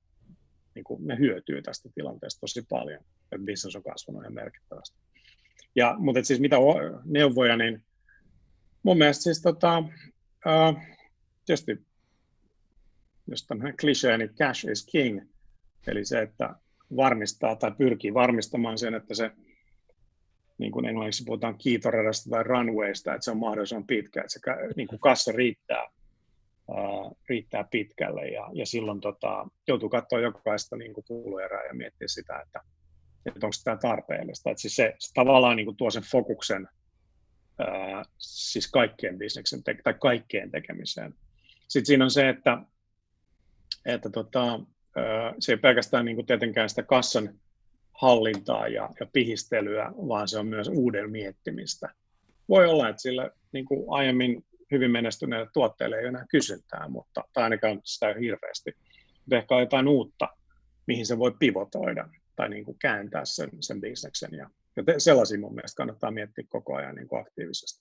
niin 0.75 0.85
kuin 0.85 1.07
ne 1.07 1.19
hyötyy 1.19 1.63
tästä 1.63 1.89
tilanteesta 1.95 2.41
tosi 2.41 2.63
paljon. 2.69 3.05
Että 3.33 3.47
business 3.47 3.77
on 3.77 3.83
kasvanut 3.83 4.23
ihan 4.23 4.35
merkittävästi. 4.35 4.99
Ja, 5.77 5.95
mutta 5.99 6.25
siis 6.25 6.41
mitä 6.41 6.57
neuvoja, 7.05 7.57
niin 7.57 7.85
mun 8.83 8.99
mielestä 8.99 9.23
siis 9.23 9.43
tota, 9.43 9.83
ää, 10.45 10.75
tietysti 11.47 11.87
jos 13.27 13.47
tämmöinen 13.47 13.77
klisee, 13.77 14.19
niin 14.19 14.35
cash 14.35 14.71
is 14.71 14.87
king, 14.87 15.21
Eli 15.87 16.05
se, 16.05 16.23
että 16.23 16.55
varmistaa 16.97 17.57
tai 17.57 17.73
pyrkii 17.79 18.15
varmistamaan 18.15 18.79
sen, 18.79 18.95
että 18.95 19.15
se, 19.15 19.31
niin 20.59 20.73
kuin 20.73 20.85
englanniksi 20.85 21.25
puhutaan 21.25 21.59
kiitoradasta 21.59 22.31
tai 22.31 22.43
runwaysta, 22.43 23.15
että 23.15 23.25
se 23.25 23.31
on 23.31 23.39
mahdollisimman 23.39 23.87
pitkä, 23.87 24.21
että 24.21 24.33
se 24.33 24.41
niin 24.77 24.89
kuin 24.89 25.01
kassa 25.01 25.33
riittää, 25.33 25.91
riittää 27.29 27.65
pitkälle 27.71 28.29
ja, 28.29 28.51
ja 28.53 28.67
silloin 28.67 29.01
tota, 29.01 29.49
joutuu 29.69 29.89
katsoa 29.89 30.21
jokaista 30.21 30.77
niin 30.77 30.95
kuin 30.95 31.05
kuluerää 31.05 31.67
ja 31.67 31.75
miettiä 31.75 32.09
sitä, 32.09 32.41
että, 32.41 32.61
että 33.27 33.47
onko 33.47 33.57
tämä 33.65 33.77
tarpeellista. 33.77 34.51
Että 34.51 34.61
siis 34.61 34.77
se, 34.77 34.95
se 34.99 35.13
tavallaan 35.15 35.57
niin 35.57 35.67
kuin 35.67 35.77
tuo 35.77 35.91
sen 35.91 36.03
fokuksen 36.03 36.69
uh, 37.61 38.05
siis 38.19 38.71
kaikkeen 38.71 39.19
bisneksen 39.19 39.65
te- 39.65 39.79
tai 39.85 39.95
kaikkeen 39.95 40.51
tekemiseen. 40.51 41.15
Sitten 41.69 41.87
siinä 41.87 42.05
on 42.05 42.11
se, 42.11 42.29
että, 42.29 42.59
että 43.87 44.11
tota, 44.11 44.61
se 45.39 45.53
ei 45.53 45.59
pelkästään 45.59 46.05
niin 46.05 46.17
kuin 46.17 46.27
tietenkään 46.27 46.69
sitä 46.69 46.83
kassan 46.83 47.35
hallintaa 47.93 48.69
ja, 48.69 48.91
ja 49.01 49.07
pihistelyä, 49.13 49.93
vaan 50.09 50.29
se 50.29 50.39
on 50.39 50.47
myös 50.47 50.69
uuden 50.69 51.11
miettimistä. 51.11 51.89
Voi 52.49 52.67
olla, 52.67 52.89
että 52.89 53.03
sillä 53.03 53.31
niin 53.53 53.65
kuin 53.65 53.85
aiemmin 53.89 54.45
hyvin 54.71 54.91
menestyneille 54.91 55.49
tuotteille 55.53 55.97
ei 55.97 56.07
enää 56.07 56.27
kysyntää, 56.31 56.89
mutta, 56.89 57.25
tai 57.33 57.45
ainakaan 57.45 57.81
sitä 57.85 58.15
hirveästi. 58.21 58.77
Mutta 59.19 59.37
ehkä 59.37 59.55
on 59.55 59.61
jotain 59.61 59.89
uutta, 59.89 60.29
mihin 60.87 61.07
se 61.07 61.19
voi 61.19 61.35
pivotoida 61.39 62.09
tai 62.37 62.49
niin 62.49 62.65
kuin 62.65 62.79
kääntää 62.79 63.25
sen, 63.25 63.51
sen 63.61 63.81
bisneksen. 63.81 64.31
Ja, 64.33 64.51
ja 64.77 64.85
te, 64.85 64.95
sellaisia 64.99 65.39
mun 65.39 65.55
mielestä 65.55 65.77
kannattaa 65.77 66.11
miettiä 66.11 66.45
koko 66.49 66.75
ajan 66.77 66.95
niin 66.95 67.09
kuin 67.09 67.21
aktiivisesti. 67.21 67.79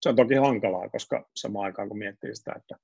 Se 0.00 0.08
on 0.08 0.16
toki 0.16 0.34
hankalaa, 0.34 0.88
koska 0.88 1.28
samaan 1.36 1.64
aikaan 1.64 1.88
kun 1.88 1.98
miettii 1.98 2.36
sitä, 2.36 2.52
että 2.56 2.76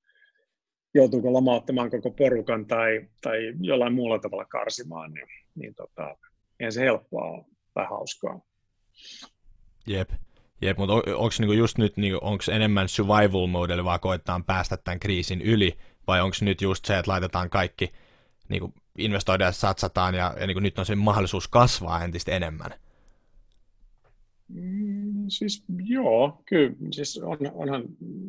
joutuuko 1.01 1.33
lomauttamaan 1.33 1.91
koko 1.91 2.11
porukan 2.11 2.67
tai, 2.67 3.09
tai 3.21 3.39
jollain 3.61 3.95
muulla 3.95 4.19
tavalla 4.19 4.45
karsimaan, 4.45 5.13
niin, 5.13 5.27
niin 5.55 5.75
tota, 5.75 6.17
eihän 6.61 6.73
se 6.73 6.81
helppoa 6.81 7.45
tai 7.75 7.87
hauskaa. 7.91 8.41
Jep. 9.87 10.11
Jep, 10.63 10.79
mutta 10.79 10.95
on, 10.95 11.03
onko 11.07 11.35
niinku 11.39 11.53
just 11.53 11.79
nyt 11.79 11.97
niinku, 11.97 12.19
onks 12.23 12.49
enemmän 12.49 12.89
survival 12.89 13.47
mode, 13.47 13.85
vaan 13.85 14.01
koetaan 14.01 14.45
päästä 14.45 14.77
tämän 14.77 15.01
kriisin 15.01 15.43
yli, 15.43 15.79
vai 16.07 16.21
onko 16.21 16.37
nyt 16.41 16.61
just 16.63 16.85
se, 16.85 16.99
että 16.99 17.11
laitetaan 17.11 17.51
kaikki, 17.51 17.93
niinku, 18.49 18.73
investoidaan 18.99 19.49
ja 19.49 19.53
satsataan, 19.53 20.15
ja, 20.15 20.35
ja 20.41 20.47
niinku, 20.47 20.61
nyt 20.61 20.79
on 20.79 20.87
se 20.87 20.95
mahdollisuus 20.95 21.49
kasvaa 21.49 22.05
entistä 22.05 22.33
enemmän? 22.33 22.71
Mm, 24.49 25.25
siis 25.29 25.65
joo, 25.85 26.43
kyllä. 26.47 26.77
Siis 26.91 27.21
on, 27.23 27.39
onhan 27.55 27.85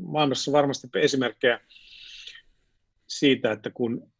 maailmassa 0.06 0.52
varmasti 0.52 0.88
esimerkkejä 0.96 1.60
siitä, 3.10 3.52
että 3.52 3.70
kun, 3.70 4.12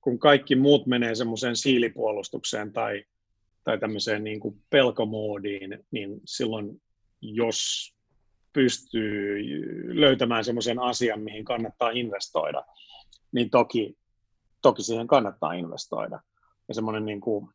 kun 0.00 0.18
kaikki 0.18 0.56
muut 0.56 0.86
menee 0.86 1.14
semmoiseen 1.14 1.56
siilipuolustukseen 1.56 2.72
tai, 2.72 3.04
tai 3.64 3.78
tämmöiseen 3.78 4.24
niin 4.24 4.40
kuin 4.40 4.62
pelkomoodiin, 4.70 5.84
niin 5.90 6.20
silloin 6.24 6.82
jos 7.20 7.92
pystyy 8.52 9.40
löytämään 10.00 10.44
semmoisen 10.44 10.78
asian, 10.78 11.20
mihin 11.20 11.44
kannattaa 11.44 11.90
investoida, 11.90 12.64
niin 13.32 13.50
toki 13.50 13.96
toki 14.62 14.82
siihen 14.82 15.06
kannattaa 15.06 15.52
investoida. 15.52 16.20
Ja 16.68 16.74
semmoinen 16.74 17.04
niin 17.04 17.20
kuin 17.20 17.48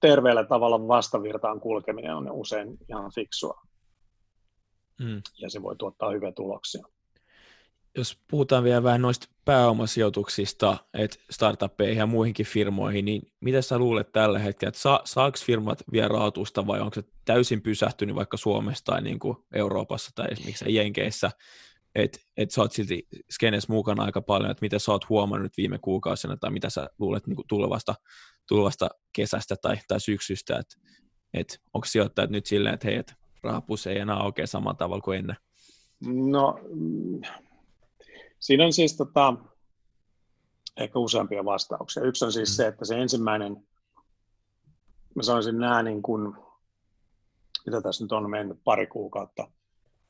terveellä 0.00 0.44
tavalla 0.44 0.88
vastavirtaan 0.88 1.60
kulkeminen 1.60 2.16
on 2.16 2.32
usein 2.32 2.78
ihan 2.88 3.10
fiksua. 3.14 3.60
Mm. 5.00 5.22
Ja 5.38 5.50
se 5.50 5.62
voi 5.62 5.76
tuottaa 5.76 6.10
hyviä 6.10 6.32
tuloksia. 6.32 6.86
Jos 7.96 8.18
puhutaan 8.30 8.64
vielä 8.64 8.82
vähän 8.82 9.02
noista 9.02 9.26
pääomasijoituksista, 9.44 10.76
että 10.94 11.16
startuppeihin 11.30 11.98
ja 11.98 12.06
muihinkin 12.06 12.46
firmoihin, 12.46 13.04
niin 13.04 13.22
mitä 13.40 13.62
sä 13.62 13.78
luulet 13.78 14.12
tällä 14.12 14.38
hetkellä, 14.38 14.68
että 14.68 14.80
sa- 14.80 15.02
saako 15.04 15.38
firmat 15.44 15.82
vielä 15.92 16.08
rahoitusta 16.08 16.66
vai 16.66 16.80
onko 16.80 16.94
se 16.94 17.02
täysin 17.24 17.62
pysähtynyt 17.62 18.16
vaikka 18.16 18.36
Suomessa 18.36 18.84
tai 18.84 19.02
niin 19.02 19.18
kuin 19.18 19.36
Euroopassa 19.54 20.10
tai 20.14 20.26
esimerkiksi 20.30 20.74
Jenkeissä, 20.74 21.30
että 21.94 22.18
et 22.36 22.50
sä 22.50 22.60
oot 22.60 22.72
silti 22.72 23.06
skenes 23.30 23.68
mukana 23.68 24.04
aika 24.04 24.22
paljon, 24.22 24.50
että 24.50 24.64
mitä 24.64 24.78
sä 24.78 24.92
oot 24.92 25.08
huomannut 25.08 25.56
viime 25.56 25.78
kuukausina 25.78 26.36
tai 26.36 26.50
mitä 26.50 26.70
sä 26.70 26.88
luulet 26.98 27.26
niin 27.26 27.36
kuin 27.36 27.48
tulevasta, 27.48 27.94
tulevasta 28.48 28.88
kesästä 29.12 29.56
tai, 29.62 29.76
tai 29.88 30.00
syksystä, 30.00 30.58
että 30.58 30.74
et 31.34 31.60
onko 31.74 31.86
sijoittajat 31.86 32.30
nyt 32.30 32.46
silleen, 32.46 32.74
että 32.74 32.88
hei, 32.88 32.96
et 32.96 33.14
rahapussi 33.42 33.90
ei 33.90 33.98
enää 33.98 34.22
oikein 34.22 34.48
samalla 34.48 34.76
tavalla 34.76 35.02
kuin 35.02 35.18
ennen? 35.18 35.36
No, 36.06 36.58
siinä 38.44 38.64
on 38.64 38.72
siis 38.72 38.96
tota, 38.96 39.34
ehkä 40.76 40.98
useampia 40.98 41.44
vastauksia. 41.44 42.02
Yksi 42.02 42.24
on 42.24 42.32
siis 42.32 42.48
mm. 42.48 42.54
se, 42.54 42.66
että 42.66 42.84
se 42.84 42.98
ensimmäinen, 42.98 43.66
mä 45.14 45.22
sanoisin 45.22 45.58
nämä 45.58 45.82
niin 45.82 46.02
kuin, 46.02 46.34
mitä 47.66 47.80
tässä 47.80 48.04
nyt 48.04 48.12
on 48.12 48.30
mennyt 48.30 48.58
pari 48.64 48.86
kuukautta, 48.86 49.50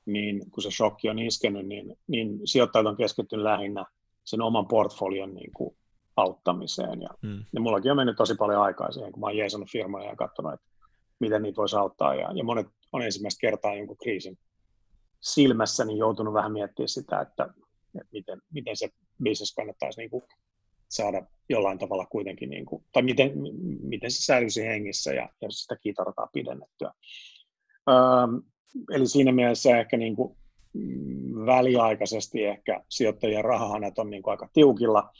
niin 0.06 0.50
kun 0.50 0.62
se 0.62 0.70
shokki 0.70 1.08
on 1.08 1.18
iskenyt, 1.18 1.66
niin, 1.66 1.96
niin 2.06 2.40
sijoittajat 2.44 2.86
on 2.86 2.96
keskittynyt 2.96 3.44
lähinnä 3.44 3.84
sen 4.24 4.42
oman 4.42 4.66
portfolion 4.66 5.34
niin 5.34 5.52
kuin 5.52 5.76
auttamiseen. 6.16 7.02
Ja, 7.02 7.08
mm. 7.22 7.44
ja 7.52 7.60
mullakin 7.60 7.90
on 7.90 7.96
mennyt 7.96 8.16
tosi 8.16 8.34
paljon 8.34 8.62
aikaa 8.62 8.92
siihen, 8.92 9.12
kun 9.12 9.20
mä 9.20 9.26
oon 9.26 9.36
jeesannut 9.36 9.70
firmoja 9.70 10.08
ja 10.08 10.16
katsonut, 10.16 10.52
että 10.52 10.66
miten 11.20 11.42
niitä 11.42 11.56
voisi 11.56 11.76
auttaa. 11.76 12.14
Ja, 12.14 12.32
ja 12.34 12.44
monet 12.44 12.66
on 12.92 13.02
ensimmäistä 13.02 13.40
kertaa 13.40 13.74
jonkun 13.74 13.96
kriisin 13.96 14.38
silmässä 15.20 15.84
niin 15.84 15.98
joutunut 15.98 16.34
vähän 16.34 16.52
miettimään 16.52 16.88
sitä, 16.88 17.20
että, 17.20 17.54
että 18.00 18.12
miten, 18.12 18.42
miten 18.52 18.76
se 18.76 18.88
bisnes 19.22 19.54
kannattaisi 19.54 20.00
niin 20.00 20.10
kuin 20.10 20.22
saada 20.88 21.26
jollain 21.48 21.78
tavalla 21.78 22.06
kuitenkin, 22.06 22.50
niin 22.50 22.66
kuin, 22.66 22.84
tai 22.92 23.02
miten, 23.02 23.32
miten 23.82 24.10
se 24.10 24.24
säilyisi 24.24 24.64
hengissä 24.64 25.12
ja, 25.12 25.28
ja 25.40 25.50
sitä 25.50 25.76
kitartaa 25.76 26.28
pidennettyä. 26.32 26.92
Öö, 27.88 27.94
eli 28.92 29.06
siinä 29.06 29.32
mielessä 29.32 29.78
ehkä 29.78 29.96
niin 29.96 30.16
kuin, 30.16 30.36
mm, 30.72 31.46
väliaikaisesti 31.46 32.44
ehkä 32.44 32.84
sijoittajien 32.88 33.44
rahahanat 33.44 33.98
on 33.98 34.10
niin 34.10 34.22
kuin 34.22 34.32
aika 34.32 34.48
tiukilla, 34.52 35.10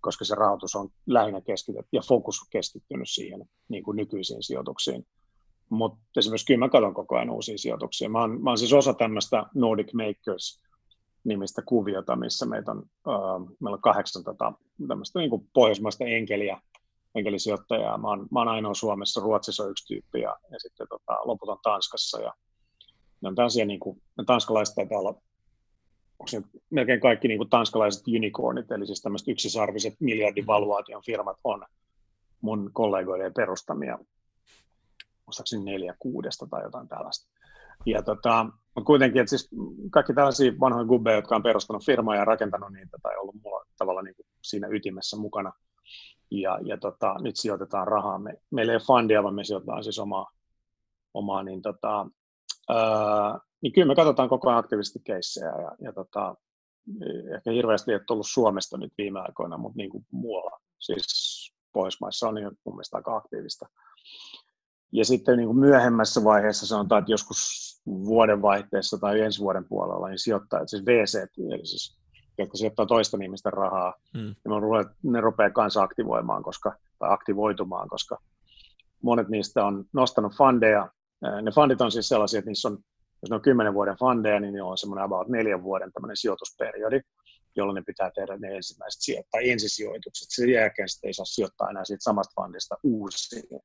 koska 0.00 0.24
se 0.24 0.34
rahoitus 0.34 0.76
on 0.76 0.88
lähinnä 1.06 1.40
keskitetty 1.40 1.88
ja 1.92 2.02
fokus 2.08 2.36
keskittynyt 2.50 3.08
siihen 3.08 3.44
niin 3.68 3.84
kuin 3.84 3.96
nykyisiin 3.96 4.42
sijoituksiin. 4.42 5.06
Mutta 5.70 5.98
esimerkiksi 6.16 6.46
kyllä 6.46 6.58
mä 6.58 6.68
katson 6.68 6.94
koko 6.94 7.16
ajan 7.16 7.30
uusia 7.30 7.58
sijoituksia. 7.58 8.08
Mä 8.08 8.20
oon, 8.20 8.42
mä 8.42 8.50
oon 8.50 8.58
siis 8.58 8.72
osa 8.72 8.94
tämmöistä 8.94 9.44
Nordic 9.54 9.92
Makers 9.92 10.62
nimistä 11.24 11.62
kuviota, 11.62 12.16
missä 12.16 12.46
meitä 12.46 12.70
on, 12.70 12.78
uh, 12.78 13.56
meillä 13.60 13.74
on 13.74 13.82
kahdeksan 13.82 14.24
tota, 14.24 14.52
tämmöistä 14.88 15.18
niin 15.18 15.30
kuin 15.30 15.48
pohjoismaista 15.52 16.04
enkeliä, 16.04 16.60
enkelisijoittajaa. 17.14 17.98
Mä 17.98 18.08
oon, 18.08 18.26
mä 18.30 18.40
oon 18.40 18.48
ainoa 18.48 18.74
Suomessa, 18.74 19.20
Ruotsissa 19.20 19.62
on 19.64 19.70
yksi 19.70 19.86
tyyppi 19.86 20.20
ja, 20.20 20.36
ja 20.50 20.58
sitten 20.58 20.86
tota, 20.88 21.18
loput 21.24 21.48
on 21.48 21.58
Tanskassa. 21.62 22.20
Ja 22.20 22.34
ne 23.20 23.28
on 23.28 23.34
tämmöisiä, 23.34 23.64
niin 23.64 23.80
kuin, 23.80 24.02
ne 24.18 24.24
tanskalaiset 24.24 24.74
taitaa 24.74 24.98
olla 24.98 25.14
onko 26.18 26.28
se 26.28 26.42
melkein 26.70 27.00
kaikki 27.00 27.28
niin 27.28 27.38
kuin 27.38 27.50
tanskalaiset 27.50 28.08
unicornit, 28.08 28.70
eli 28.70 28.86
siis 28.86 29.02
tämmöiset 29.02 29.28
yksisarviset 29.28 29.94
miljardivaluaation 30.00 31.02
firmat 31.06 31.36
on 31.44 31.66
mun 32.40 32.70
kollegoiden 32.72 33.34
perustamia 33.34 33.98
muistaakseni 35.26 35.64
neljä 35.64 35.94
kuudesta 35.98 36.46
tai 36.50 36.62
jotain 36.62 36.88
tällaista. 36.88 37.28
Ja 37.86 38.02
tota, 38.02 38.46
mutta 38.78 38.86
kuitenkin, 38.86 39.20
että 39.20 39.30
siis 39.30 39.48
kaikki 39.90 40.14
tällaisia 40.14 40.52
vanhoja 40.60 40.84
gubbeja, 40.84 41.16
jotka 41.16 41.36
on 41.36 41.42
perustanut 41.42 41.86
firmaa 41.86 42.16
ja 42.16 42.24
rakentanut 42.24 42.72
niitä 42.72 42.96
tai 43.02 43.16
ollut 43.16 43.34
mulla 43.44 43.64
tavalla 43.78 44.02
niin 44.02 44.14
kuin 44.14 44.26
siinä 44.42 44.68
ytimessä 44.70 45.16
mukana. 45.16 45.52
Ja, 46.30 46.58
ja 46.64 46.78
tota, 46.78 47.14
nyt 47.20 47.36
sijoitetaan 47.36 47.88
rahaa. 47.88 48.18
Me, 48.18 48.34
meillä 48.50 48.72
ei 48.72 48.76
ole 48.76 48.82
fundia, 48.86 49.22
vaan 49.22 49.34
me 49.34 49.44
sijoitetaan 49.44 49.84
siis 49.84 49.98
omaa, 49.98 50.26
omaa 51.14 51.42
niin, 51.42 51.62
tota, 51.62 52.06
ää, 52.68 53.38
niin 53.62 53.72
kyllä 53.72 53.88
me 53.88 53.94
katsotaan 53.94 54.28
koko 54.28 54.48
ajan 54.48 54.58
aktiivisesti 54.58 55.00
keissejä 55.04 55.48
ja, 55.48 55.72
ja 55.80 55.92
tota, 55.92 56.34
ehkä 57.34 57.50
hirveästi 57.50 57.90
ei 57.90 57.94
ole 57.94 58.04
tullut 58.06 58.26
Suomesta 58.28 58.78
nyt 58.78 58.92
viime 58.98 59.20
aikoina, 59.20 59.58
mutta 59.58 59.76
niin 59.76 59.90
kuin 59.90 60.06
muualla, 60.10 60.60
siis 60.78 61.06
Pohjoismaissa 61.72 62.28
on 62.28 62.34
niin 62.34 62.50
mun 62.64 62.74
mielestä 62.74 62.96
aika 62.96 63.16
aktiivista. 63.16 63.66
Ja 64.92 65.04
sitten 65.04 65.36
niin 65.36 65.46
kuin 65.46 65.58
myöhemmässä 65.58 66.24
vaiheessa 66.24 66.66
sanotaan, 66.66 66.98
että 66.98 67.12
joskus 67.12 67.68
vuodenvaihteessa 67.86 68.98
tai 68.98 69.20
ensi 69.20 69.40
vuoden 69.40 69.64
puolella, 69.64 70.08
niin 70.08 70.18
sijoittajat, 70.18 70.68
siis 70.68 70.86
VC, 70.86 71.14
eli 71.38 71.66
siis, 71.66 71.98
jotka 72.38 72.56
sijoittaa 72.56 72.86
toista 72.86 73.18
ihmisten 73.22 73.52
rahaa, 73.52 73.94
mm. 74.14 74.20
niin 74.20 75.12
ne 75.12 75.20
rupeaa 75.20 75.50
kanssa 75.50 75.82
aktivoimaan, 75.82 76.42
koska, 76.42 76.72
tai 76.98 77.12
aktivoitumaan, 77.12 77.88
koska 77.88 78.18
monet 79.02 79.28
niistä 79.28 79.64
on 79.64 79.84
nostanut 79.92 80.32
fundeja. 80.36 80.88
Ne 81.42 81.50
fundit 81.54 81.80
on 81.80 81.92
siis 81.92 82.08
sellaisia, 82.08 82.38
että 82.38 82.50
niissä 82.50 82.68
on, 82.68 82.78
jos 83.22 83.30
ne 83.30 83.36
on 83.36 83.42
kymmenen 83.42 83.74
vuoden 83.74 83.96
fundeja, 83.98 84.40
niin 84.40 84.54
ne 84.54 84.62
on 84.62 84.78
semmoinen 84.78 85.04
about 85.04 85.28
neljän 85.28 85.62
vuoden 85.62 85.92
tämmöinen 85.92 86.16
sijoitusperiodi, 86.16 87.00
jolloin 87.56 87.74
ne 87.74 87.82
pitää 87.86 88.10
tehdä 88.14 88.36
ne 88.36 88.56
ensimmäiset 88.56 89.00
sijoittaa 89.00 89.40
ensisijoitukset. 89.40 90.28
Sen 90.30 90.50
jälkeen 90.50 90.88
sitten 90.88 91.08
ei 91.08 91.14
saa 91.14 91.24
sijoittaa 91.24 91.70
enää 91.70 91.84
siitä 91.84 92.02
samasta 92.04 92.32
fundista 92.42 92.76
uusiin 92.82 93.60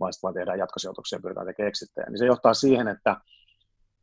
vaan 0.00 0.12
sitten 0.12 0.26
vaan 0.26 0.34
tehdään 0.34 0.58
jatkosijoituksia 0.58 1.16
ja 1.16 1.20
pyritään 1.20 1.46
tekemään 1.46 1.68
exittejä. 1.68 2.06
Niin 2.10 2.18
se 2.18 2.26
johtaa 2.26 2.54
siihen, 2.54 2.88
että 2.88 3.16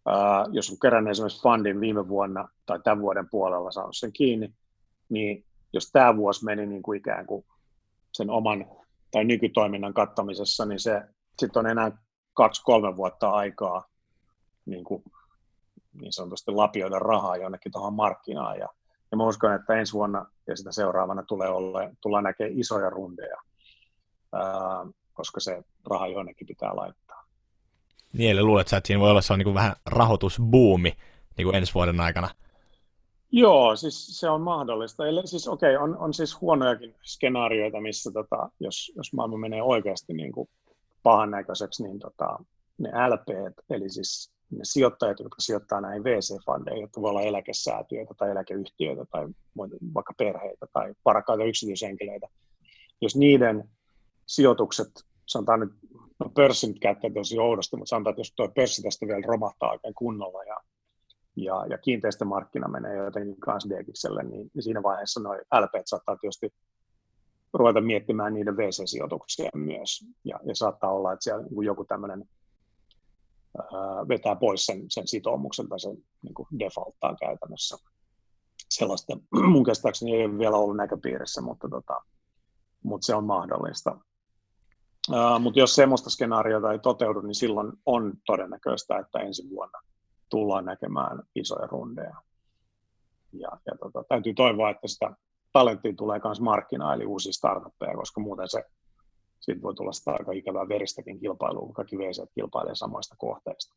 ää, 0.06 0.46
jos 0.52 0.70
on 0.70 0.80
kerännyt 0.82 1.12
esimerkiksi 1.12 1.42
fundin 1.42 1.80
viime 1.80 2.08
vuonna 2.08 2.48
tai 2.66 2.80
tämän 2.84 3.02
vuoden 3.02 3.30
puolella 3.32 3.72
saanut 3.72 3.98
sen 3.98 4.14
kiinni, 4.14 4.54
niin 5.10 5.46
jos 5.74 5.92
tämä 5.92 6.18
vuosi 6.18 6.46
meni 6.46 6.66
niin 6.66 6.84
kuin 6.84 7.00
ikään 7.00 7.26
kuin 7.26 7.46
sen 8.14 8.30
oman 8.30 8.66
tai 9.12 9.24
nykytoiminnan 9.26 9.94
kattamisessa, 9.94 10.66
niin 10.66 10.80
se 10.80 11.02
sitten 11.40 11.60
on 11.60 11.68
enää 11.68 11.92
kaksi-kolme 12.34 12.96
vuotta 12.96 13.30
aikaa 13.30 13.86
niin, 14.66 14.84
kuin, 14.84 15.04
niin 16.02 16.14
sanotusti 16.14 16.52
lapioida 16.52 17.00
rahaa 17.00 17.38
jonnekin 17.38 17.72
tuohon 17.72 17.94
markkinaan. 17.94 18.60
Ja, 18.60 18.68
ja 19.12 19.18
mä 19.18 19.28
uskon, 19.28 19.56
että 19.56 19.74
ensi 19.74 19.94
vuonna 19.94 20.26
ja 20.48 20.58
sitä 20.58 20.72
seuraavana 20.72 21.24
tulee 21.24 21.50
olla, 21.50 21.80
tullaan 22.02 22.24
näkemään 22.24 22.60
isoja 22.60 22.90
rundeja. 22.90 23.38
Ää, 24.34 24.86
koska 25.14 25.40
se 25.40 25.64
raha 25.90 26.08
jonnekin 26.08 26.48
pitää 26.48 26.76
laittaa. 26.76 27.26
Niin, 28.14 28.32
eli 28.32 28.44
luulet 28.44 28.74
että 28.74 28.88
siinä 28.88 29.00
voi 29.00 29.10
olla 29.10 29.22
se 29.22 29.34
on 29.34 29.40
niin 29.40 29.46
kuin 29.46 29.54
vähän 29.54 29.76
rahoitusbuumi 29.86 30.98
niin 31.38 31.46
kuin 31.46 31.56
ensi 31.56 31.74
vuoden 31.74 32.00
aikana? 32.00 32.30
Joo, 33.32 33.76
siis 33.76 34.20
se 34.20 34.30
on 34.30 34.42
mahdollista. 34.42 35.08
Eli 35.08 35.28
siis 35.28 35.48
okei, 35.48 35.76
okay, 35.76 35.84
on, 35.84 35.98
on 35.98 36.14
siis 36.14 36.42
huonojakin 36.42 36.96
skenaarioita, 37.04 37.82
missä 37.82 38.12
tota, 38.12 38.50
jos, 38.60 38.92
jos 38.96 39.14
maailma 39.14 39.38
menee 39.38 39.64
oikeasti 39.64 40.14
niin 40.14 40.32
kuin 40.32 40.50
pahan 41.04 41.32
näköiseksi, 41.32 41.84
niin 41.84 42.00
tota, 42.00 42.40
ne 42.78 42.90
LP, 42.90 43.56
eli 43.70 43.90
siis 43.90 44.32
ne 44.52 44.60
sijoittajat, 44.64 45.20
jotka 45.20 45.36
sijoittaa 45.40 45.82
näihin 45.82 46.04
VC-fundeihin, 46.04 46.82
jotka 46.82 47.02
voi 47.02 47.10
olla 47.10 47.22
eläkesäätiöitä 47.22 48.14
tai 48.18 48.32
eläkeyhtiöitä 48.32 49.06
tai 49.12 49.28
vaikka 49.94 50.14
perheitä 50.18 50.66
tai 50.74 50.94
parakkaita 51.04 51.44
yksityishenkilöitä, 51.44 52.28
jos 53.02 53.16
niiden 53.16 53.70
sijoitukset, 54.26 54.88
sanotaan 55.26 55.60
nyt, 55.60 55.72
no 56.20 56.30
pörssi 56.30 56.68
nyt 56.68 56.80
käyttää 56.80 57.10
tosi 57.14 57.40
oudosti, 57.40 57.78
mutta 57.78 57.90
sanotaan, 57.90 58.12
että 58.12 58.20
jos 58.20 58.34
tuo 58.36 58.50
pörssi 58.50 58.84
tästä 58.84 59.08
vielä 59.08 59.22
romahtaa 59.28 59.72
oikein 59.72 59.94
kunnolla 59.94 60.44
ja, 60.44 60.58
ja, 61.36 61.66
ja 61.70 61.78
kiinteistömarkkina 61.78 62.68
menee 62.68 62.96
jotenkin 62.96 63.40
kanssa 63.40 63.70
degikselle, 63.70 64.24
niin, 64.24 64.52
niin 64.54 64.64
siinä 64.64 64.84
vaiheessa 64.84 65.20
nuo 65.20 65.34
LP 65.34 65.72
saattaa 65.86 66.18
tietysti 66.18 66.54
ruveta 67.54 67.82
miettimään 67.82 68.34
niiden 68.34 68.58
VC-sijoituksia 68.58 69.50
myös. 69.56 70.06
Ja, 70.24 70.40
ja 70.44 70.56
saattaa 70.56 70.92
olla, 70.92 71.14
että 71.14 71.24
siellä 71.24 71.48
joku 71.66 71.86
tämmöinen 71.86 72.30
vetää 74.10 74.36
pois 74.36 74.66
sen, 74.66 74.86
sen 74.90 75.08
sitoumuksen 75.08 75.70
tai 75.70 75.80
sen 75.80 75.98
niin 76.22 76.34
kuin 76.34 76.48
defaulttaa 76.60 77.16
käytännössä. 77.16 77.78
Sellaista 78.70 79.18
mun 79.52 79.64
käsittääkseni 79.64 80.16
ei 80.16 80.26
ole 80.26 80.38
vielä 80.38 80.58
ollut 80.58 80.78
näköpiirissä, 80.78 81.42
mutta, 81.42 81.70
tota, 81.70 82.02
mutta 82.84 83.06
se 83.06 83.16
on 83.16 83.26
mahdollista. 83.26 83.98
Uh, 85.10 85.40
mutta 85.40 85.60
jos 85.60 85.76
semmoista 85.76 86.10
skenaariota 86.10 86.72
ei 86.72 86.80
toteudu, 86.80 87.22
niin 87.22 87.36
silloin 87.36 87.72
on 87.86 88.14
todennäköistä, 88.26 88.98
että 88.98 89.20
ensi 89.20 89.50
vuonna 89.50 89.80
tullaan 90.30 90.66
näkemään 90.66 91.24
isoja 91.36 91.68
rundeja. 91.68 92.16
Ja, 93.34 93.50
ja 93.66 93.78
tota, 93.80 94.04
täytyy 94.10 94.34
toivoa, 94.34 94.70
että 94.70 94.88
sitä 94.88 95.16
talenttia 95.54 95.94
tulee 95.98 96.22
myös 96.24 96.42
markkinaan, 96.42 96.96
eli 96.96 97.06
uusia 97.06 97.34
startuppeja, 97.34 97.96
koska 97.96 98.22
muuten 98.22 98.50
se 98.50 98.64
siitä 99.42 99.62
voi 99.62 99.76
tulla 99.76 99.92
sitä 99.92 100.12
aika 100.12 100.32
ikävää 100.32 100.70
veristäkin 100.70 101.20
kilpailua, 101.20 101.62
kun 101.62 101.74
kaikki 101.74 101.98
VC 101.98 102.34
kilpailee 102.36 102.76
samoista 102.76 103.16
kohteista. 103.18 103.76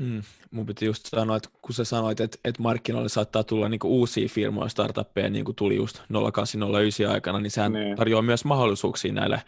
Mm, 0.00 0.22
mun 0.50 0.66
piti 0.66 0.86
just 0.86 1.06
sanoa, 1.06 1.36
että 1.36 1.48
kun 1.62 1.74
sä 1.74 1.84
sanoit, 1.84 2.20
että, 2.20 2.38
että 2.44 2.62
markkinoille 2.62 3.08
saattaa 3.08 3.44
tulla 3.44 3.68
niin 3.68 3.80
uusia 3.84 4.28
firmoja, 4.28 4.68
startuppeja, 4.68 5.30
niin 5.30 5.44
kuin 5.44 5.56
tuli 5.56 5.76
just 5.76 6.02
0809 6.32 7.10
aikana, 7.10 7.40
niin 7.40 7.50
sehän 7.50 7.72
niin. 7.72 7.96
tarjoaa 7.96 8.22
myös 8.22 8.44
mahdollisuuksia 8.44 9.12
näille 9.12 9.42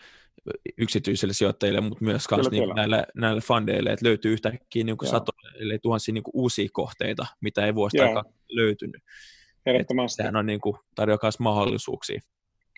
yksityisille 0.78 1.34
sijoittajille, 1.34 1.80
mutta 1.80 2.04
myös 2.04 2.28
kyllä, 2.28 2.50
niin, 2.50 2.62
kyllä. 2.62 2.74
näille, 2.74 3.06
näille 3.14 3.40
fundeille, 3.40 3.92
että 3.92 4.06
löytyy 4.06 4.32
yhtäkkiä 4.32 4.84
niin 4.84 4.96
satoja, 5.04 5.50
eli 5.54 5.78
tuhansia 5.78 6.14
niin 6.14 6.24
uusia 6.32 6.68
kohteita, 6.72 7.26
mitä 7.40 7.66
ei 7.66 7.74
vuosta 7.74 8.02
aikaa 8.02 8.24
löytynyt. 8.48 9.02
Ehdottomasti. 9.66 10.16
Sehän 10.16 10.36
on 10.36 10.46
niin 10.46 10.60
kuin, 10.60 10.76
tarjoaa 10.94 11.18
myös 11.22 11.38
mahdollisuuksia 11.38 12.20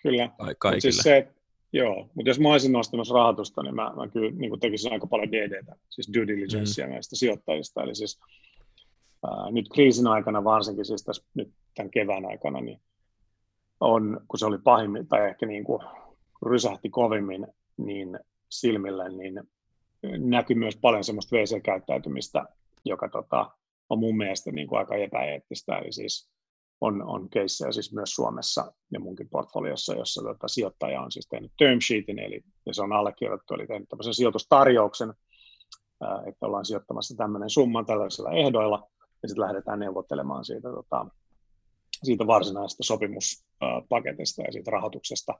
Kyllä. 0.03 0.29
kaikille. 0.59 0.81
Siis 0.81 0.97
se, 0.97 1.27
joo, 1.73 2.09
mutta 2.15 2.29
jos 2.29 2.39
mä 2.39 2.49
olisin 2.51 2.71
nostamassa 2.71 3.13
rahoitusta, 3.13 3.63
niin 3.63 3.75
mä, 3.75 3.93
mä 3.95 4.07
kyllä 4.07 4.31
niin 4.31 4.49
kuin 4.49 4.59
tekisin 4.59 4.93
aika 4.93 5.07
paljon 5.07 5.31
DDtä, 5.31 5.75
siis 5.89 6.09
due 6.13 6.27
diligencea 6.27 6.87
mm. 6.87 6.93
näistä 6.93 7.15
sijoittajista. 7.15 7.83
Eli 7.83 7.95
siis 7.95 8.19
ää, 9.23 9.51
nyt 9.51 9.69
kriisin 9.73 10.07
aikana 10.07 10.43
varsinkin, 10.43 10.85
siis 10.85 11.03
tässä 11.03 11.23
nyt 11.33 11.49
tämän 11.75 11.91
kevään 11.91 12.25
aikana, 12.25 12.61
niin 12.61 12.81
on, 13.79 14.21
kun 14.27 14.39
se 14.39 14.45
oli 14.45 14.57
pahimmin, 14.63 15.07
tai 15.07 15.29
ehkä 15.29 15.45
niin 15.45 15.63
kuin 15.63 15.81
rysähti 16.45 16.89
kovimmin 16.89 17.47
niin 17.77 18.19
silmille, 18.49 19.09
niin 19.09 19.43
näkyy 20.17 20.55
myös 20.55 20.77
paljon 20.77 21.03
semmoista 21.03 21.35
WC-käyttäytymistä, 21.35 22.45
joka 22.85 23.09
tota, 23.09 23.51
on 23.89 23.99
mun 23.99 24.17
mielestä 24.17 24.51
niin 24.51 24.67
kuin 24.67 24.79
aika 24.79 24.95
epäeettistä. 24.95 25.77
Eli 25.77 25.91
siis 25.91 26.29
on, 26.81 27.03
on 27.03 27.29
keissejä 27.29 27.71
siis 27.71 27.93
myös 27.93 28.15
Suomessa 28.15 28.73
ja 28.91 28.99
munkin 28.99 29.29
portfoliossa, 29.29 29.95
jossa 29.95 30.21
tota, 30.21 30.47
sijoittaja 30.47 31.01
on 31.01 31.11
siis 31.11 31.27
tehnyt 31.27 31.51
term 31.57 31.79
sheetin, 31.81 32.19
eli 32.19 32.41
ja 32.65 32.73
se 32.73 32.81
on 32.81 32.93
allekirjoitettu, 32.93 33.53
eli 33.53 33.67
tehnyt 33.67 33.89
tämmöisen 33.89 34.13
sijoitustarjouksen, 34.13 35.13
ää, 36.01 36.23
että 36.27 36.45
ollaan 36.45 36.65
sijoittamassa 36.65 37.15
tämmöinen 37.17 37.49
summa 37.49 37.83
tällaisilla 37.83 38.31
ehdoilla, 38.31 38.89
ja 39.23 39.29
sitten 39.29 39.41
lähdetään 39.41 39.79
neuvottelemaan 39.79 40.45
siitä, 40.45 40.69
tota, 40.69 41.05
siitä 42.03 42.27
varsinaisesta 42.27 42.83
sopimuspaketista 42.83 44.41
ja 44.41 44.51
siitä 44.51 44.71
rahoituksesta. 44.71 45.33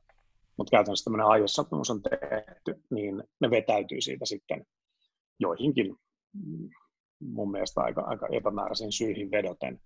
Mutta 0.57 0.71
käytännössä 0.71 1.03
tämmöinen 1.03 1.27
aiesopimus 1.27 1.89
on 1.89 2.01
tehty, 2.01 2.83
niin 2.89 3.23
ne 3.41 3.49
vetäytyy 3.49 4.01
siitä 4.01 4.25
sitten 4.25 4.65
joihinkin 5.39 5.95
mm, 6.33 6.69
mun 7.19 7.51
mielestä 7.51 7.81
aika, 7.81 8.01
aika 8.01 8.27
epämääräisiin 8.31 8.91
syihin 8.91 9.31
vedoten, 9.31 9.81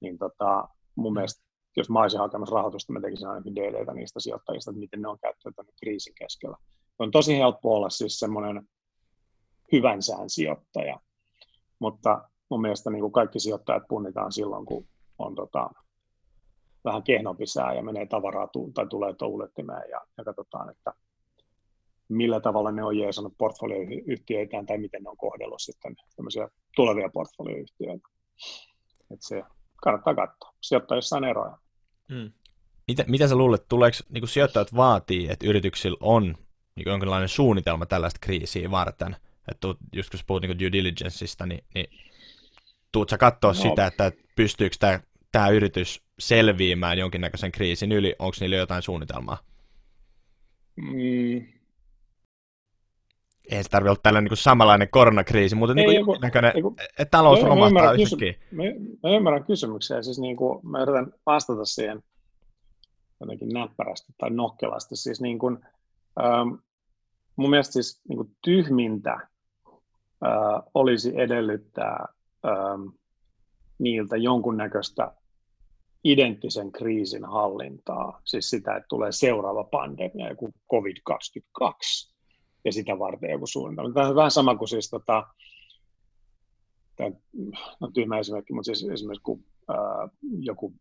niin 0.00 0.18
tota, 0.18 0.68
mun 0.94 1.12
mielestä, 1.12 1.44
jos 1.76 1.90
mä 1.90 2.00
olisin 2.00 2.20
hakemassa 2.20 2.54
rahoitusta, 2.54 2.92
mä 2.92 3.00
tekisin 3.00 3.28
ainakin 3.28 3.56
DDtä 3.56 3.92
niistä 3.92 4.20
sijoittajista, 4.20 4.70
että 4.70 4.80
miten 4.80 5.02
ne 5.02 5.08
on 5.08 5.18
käyttäytynyt 5.18 5.74
kriisin 5.80 6.14
keskellä. 6.14 6.56
On 6.98 7.10
tosi 7.10 7.38
helppo 7.38 7.74
olla 7.74 7.90
siis 7.90 8.18
semmoinen 8.18 8.68
hyvän 9.72 10.02
sään 10.02 10.30
sijoittaja, 10.30 11.00
mutta 11.78 12.28
mun 12.50 12.60
mielestä 12.60 12.90
niin 12.90 13.00
kuin 13.00 13.12
kaikki 13.12 13.40
sijoittajat 13.40 13.82
punnitaan 13.88 14.32
silloin, 14.32 14.66
kun 14.66 14.88
on 15.18 15.34
tota, 15.34 15.70
vähän 16.84 17.02
kehnompi 17.02 17.46
sää 17.46 17.74
ja 17.74 17.82
menee 17.82 18.06
tavaraa 18.06 18.48
tai 18.74 18.86
tulee 18.86 19.14
tuulettimeen 19.14 19.90
ja, 19.90 20.00
ja 20.18 20.24
katsotaan, 20.24 20.70
että 20.70 20.92
millä 22.08 22.40
tavalla 22.40 22.72
ne 22.72 22.84
on 22.84 22.98
jeesannut 22.98 23.34
portfolioyhtiöitään 23.38 24.66
tai 24.66 24.78
miten 24.78 25.02
ne 25.02 25.10
on 25.10 25.16
kohdellut 25.16 25.62
sitten 25.62 25.96
tämmöisiä 26.16 26.48
tulevia 26.76 27.08
portfolioyhtiöitä. 27.08 28.08
Että 29.10 29.28
se 29.28 29.42
kannattaa 29.82 30.14
katsoa. 30.14 30.54
Sijoittajissa 30.60 31.16
on 31.16 31.24
eroja. 31.24 31.58
Mm. 32.08 32.32
Mitä, 32.88 33.04
mitä 33.08 33.28
sä 33.28 33.36
luulet, 33.36 33.68
tuleeko 33.68 33.96
niin 34.08 34.28
sijoittajat 34.28 34.76
vaatii, 34.76 35.30
että 35.30 35.46
yrityksillä 35.46 35.96
on 36.00 36.34
niin 36.76 36.86
jonkinlainen 36.86 37.28
suunnitelma 37.28 37.86
tällaista 37.86 38.18
kriisiä 38.20 38.70
varten? 38.70 39.16
Että 39.50 39.68
just 39.92 40.10
kun 40.10 40.18
sä 40.18 40.24
puhut 40.26 40.42
niin 40.42 40.58
due 40.58 40.72
diligenceista, 40.72 41.46
niin, 41.46 41.64
niin 41.74 41.86
tuut 42.92 43.10
sä 43.10 43.18
katsoa 43.18 43.50
no. 43.50 43.54
sitä, 43.54 43.86
että 43.86 44.12
pystyykö 44.36 44.76
tämä, 44.80 45.00
tämä 45.32 45.48
yritys 45.48 46.02
selviämään 46.18 46.98
jonkinnäköisen 46.98 47.52
kriisin 47.52 47.92
yli, 47.92 48.16
onko 48.18 48.36
niillä 48.40 48.56
jotain 48.56 48.82
suunnitelmaa? 48.82 49.38
Mm, 50.76 51.46
ei 53.50 53.62
se 53.62 53.68
tarvitse 53.68 53.90
olla 53.90 54.00
tällainen 54.02 54.30
niin 54.30 54.36
samanlainen 54.36 54.88
koronakriisi, 54.90 55.54
mutta 55.54 55.74
niin 55.74 56.04
kuin 56.04 56.20
näköinen, 56.20 56.52
talous 57.10 57.42
mä, 57.42 57.48
romahtaa 57.48 57.92
yhtäkkiä. 57.92 58.34
Mä, 58.50 58.62
mä 59.02 59.16
ymmärrän 59.16 59.44
kysymyksiä, 59.44 60.02
siis 60.02 60.18
niin 60.18 60.36
kuin, 60.36 60.66
mä 60.66 60.82
yritän 60.82 61.12
vastata 61.26 61.64
siihen 61.64 62.02
jotenkin 63.20 63.48
näppärästi 63.48 64.12
tai 64.18 64.30
nokkelasti. 64.30 64.96
Siis 64.96 65.20
niin 65.20 65.38
kuin, 65.38 65.58
ähm, 66.24 66.48
mun 67.36 67.50
mielestä 67.50 67.72
siis 67.72 68.00
niin 68.08 68.16
kuin 68.16 68.36
tyhmintä 68.44 69.12
äh, 69.12 70.62
olisi 70.74 71.20
edellyttää 71.20 72.06
ähm, 72.46 72.88
niiltä 73.78 74.16
jonkunnäköistä 74.16 75.12
identtisen 76.04 76.72
kriisin 76.72 77.24
hallintaa, 77.24 78.20
siis 78.24 78.50
sitä, 78.50 78.76
että 78.76 78.86
tulee 78.88 79.12
seuraava 79.12 79.64
pandemia, 79.64 80.28
joku 80.28 80.50
COVID-22, 80.72 82.11
ja 82.64 82.72
sitä 82.72 82.98
varten 82.98 83.30
joku 83.30 83.46
suunnitelma. 83.46 83.94
Tämä 83.94 84.08
on 84.08 84.14
vähän 84.14 84.30
sama 84.30 84.56
kuin 84.56 84.68
siis, 84.68 84.90
tota, 84.90 85.26
tämä 86.96 87.10
no 87.80 87.90
tyhmä 87.94 88.18
esimerkki, 88.18 88.52
mutta 88.52 88.66
siis 88.66 88.92
esimerkiksi 88.92 89.22
kun 89.22 89.44
ää, 89.68 90.08
joku, 90.38 90.74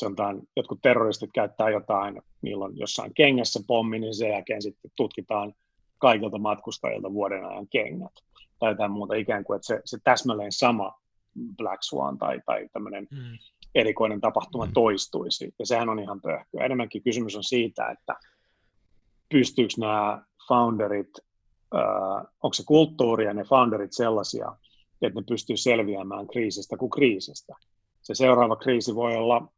sanotaan, 0.00 0.42
jotkut 0.56 0.78
terroristit 0.82 1.30
käyttää 1.34 1.70
jotain, 1.70 2.22
milloin 2.42 2.78
jossain 2.78 3.14
kengässä 3.14 3.60
pommi, 3.66 3.98
niin 3.98 4.14
sen 4.14 4.30
jälkeen 4.30 4.62
sitten 4.62 4.90
tutkitaan 4.96 5.54
kaikilta 5.98 6.38
matkustajilta 6.38 7.12
vuoden 7.12 7.44
ajan 7.44 7.68
kengät 7.68 8.12
tai 8.58 8.70
jotain 8.72 8.90
muuta 8.90 9.14
ikään 9.14 9.44
kuin, 9.44 9.56
että 9.56 9.66
se, 9.66 9.80
se 9.84 9.98
täsmälleen 10.04 10.52
sama 10.52 11.00
Black 11.56 11.82
Swan 11.82 12.18
tai, 12.18 12.40
tai 12.46 12.68
tämmöinen 12.72 13.08
mm. 13.10 13.38
erikoinen 13.74 14.20
tapahtuma 14.20 14.66
mm. 14.66 14.72
toistuisi. 14.72 15.54
Ja 15.58 15.66
sehän 15.66 15.88
on 15.88 15.98
ihan 15.98 16.20
pöhköä. 16.20 16.64
Enemmänkin 16.64 17.02
kysymys 17.02 17.36
on 17.36 17.44
siitä, 17.44 17.90
että 17.90 18.14
pystyykö 19.28 19.74
nämä 19.78 20.24
founderit, 20.50 21.10
äh, 21.74 22.26
onko 22.42 22.54
se 22.54 22.62
kulttuuri 22.66 23.24
ja 23.24 23.34
ne 23.34 23.44
founderit 23.44 23.92
sellaisia, 23.92 24.56
että 25.02 25.20
ne 25.20 25.24
pystyy 25.28 25.56
selviämään 25.56 26.26
kriisistä 26.26 26.76
kuin 26.76 26.90
kriisistä. 26.90 27.54
Se 28.02 28.14
seuraava 28.14 28.56
kriisi 28.56 28.94
voi 28.94 29.16
olla, 29.16 29.52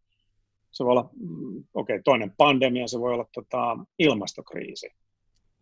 se 0.71 0.85
voi 0.85 0.91
olla 0.91 1.11
mm, 1.21 1.65
okei, 1.75 1.97
okay, 1.97 2.03
toinen 2.03 2.35
pandemia, 2.37 2.89
se 2.89 3.01
voi 3.01 3.13
olla 3.13 3.27
tota, 3.35 3.79
ilmastokriisi 3.99 4.91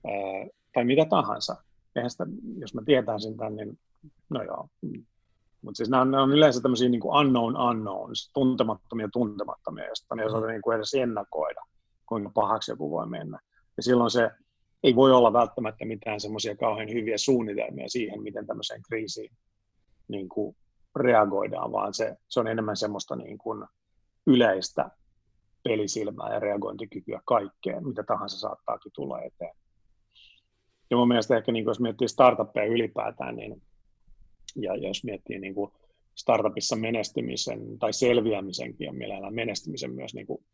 äh, 0.07 0.49
tai 0.75 0.85
mitä 0.85 1.05
tahansa. 1.05 1.57
Eihän 1.97 2.11
sitä, 2.11 2.27
jos 2.59 2.75
mä 2.75 2.83
tietän 2.87 3.21
sen 3.21 3.37
tämän, 3.37 3.57
niin 3.57 3.79
no 4.31 4.43
joo. 4.43 4.69
Mutta 5.63 5.77
siis 5.77 5.89
nämä 5.89 6.01
on, 6.01 6.11
nämä 6.11 6.23
on 6.23 6.33
yleensä 6.33 6.61
tämmöisiä 6.61 6.89
niin 6.89 7.01
kuin 7.01 7.21
unknown 7.21 7.57
unknowns, 7.57 8.31
tuntemattomia 8.33 9.09
tuntemattomia, 9.13 9.87
joista 9.87 10.15
ne 10.15 10.23
ei 10.23 10.29
osata 10.29 10.47
niin 10.47 10.63
kuin 10.63 10.77
edes 10.77 10.95
ennakoida, 10.95 11.61
kuinka 12.07 12.31
pahaksi 12.35 12.73
joku 12.73 12.91
voi 12.91 13.07
mennä. 13.07 13.41
Ja 13.77 13.83
silloin 13.83 14.11
se 14.11 14.31
ei 14.83 14.97
voi 14.97 15.13
olla 15.13 15.33
välttämättä 15.33 15.85
mitään 15.85 16.21
semmoisia 16.21 16.57
kauhean 16.57 16.89
hyviä 16.89 17.19
suunnitelmia 17.19 17.89
siihen, 17.89 18.23
miten 18.23 18.47
tämmöiseen 18.47 18.83
kriisiin 18.89 19.31
niin 20.09 20.29
kuin 20.29 20.57
reagoidaan, 20.97 21.73
vaan 21.73 21.95
se, 21.95 22.17
se 22.29 22.41
on 22.41 22.49
enemmän 22.49 22.77
semmoista 22.77 23.17
niin 23.17 23.39
kuin 23.39 23.65
yleistä 24.27 24.91
pelisilmää 25.65 26.35
ja 26.35 26.41
reagointikykyä 26.41 27.21
kaikkeen, 27.25 27.87
mitä 27.89 28.03
tahansa 28.03 28.39
saattaakin 28.39 28.93
tulla 28.95 29.23
eteen. 29.23 29.55
Ja 30.91 30.97
mun 30.97 31.09
mielestä 31.09 31.37
ehkä 31.37 31.53
niin 31.53 31.65
kuin, 31.65 31.71
jos 31.71 31.81
miettii 31.81 32.09
startuppeja 32.09 32.73
ylipäätään, 32.73 33.37
niin, 33.37 33.63
ja 34.57 34.77
jos 34.77 35.05
miettii 35.05 35.39
niin 35.39 35.55
kuin 35.55 35.71
startupissa 36.15 36.77
menestymisen 36.77 37.79
tai 37.79 37.93
selviämisenkin 37.93 38.85
ja 38.85 38.93
mielellään 38.93 39.35
menestymisen 39.35 39.93
myös 39.93 40.15
niin 40.15 40.27
kuin, 40.27 40.45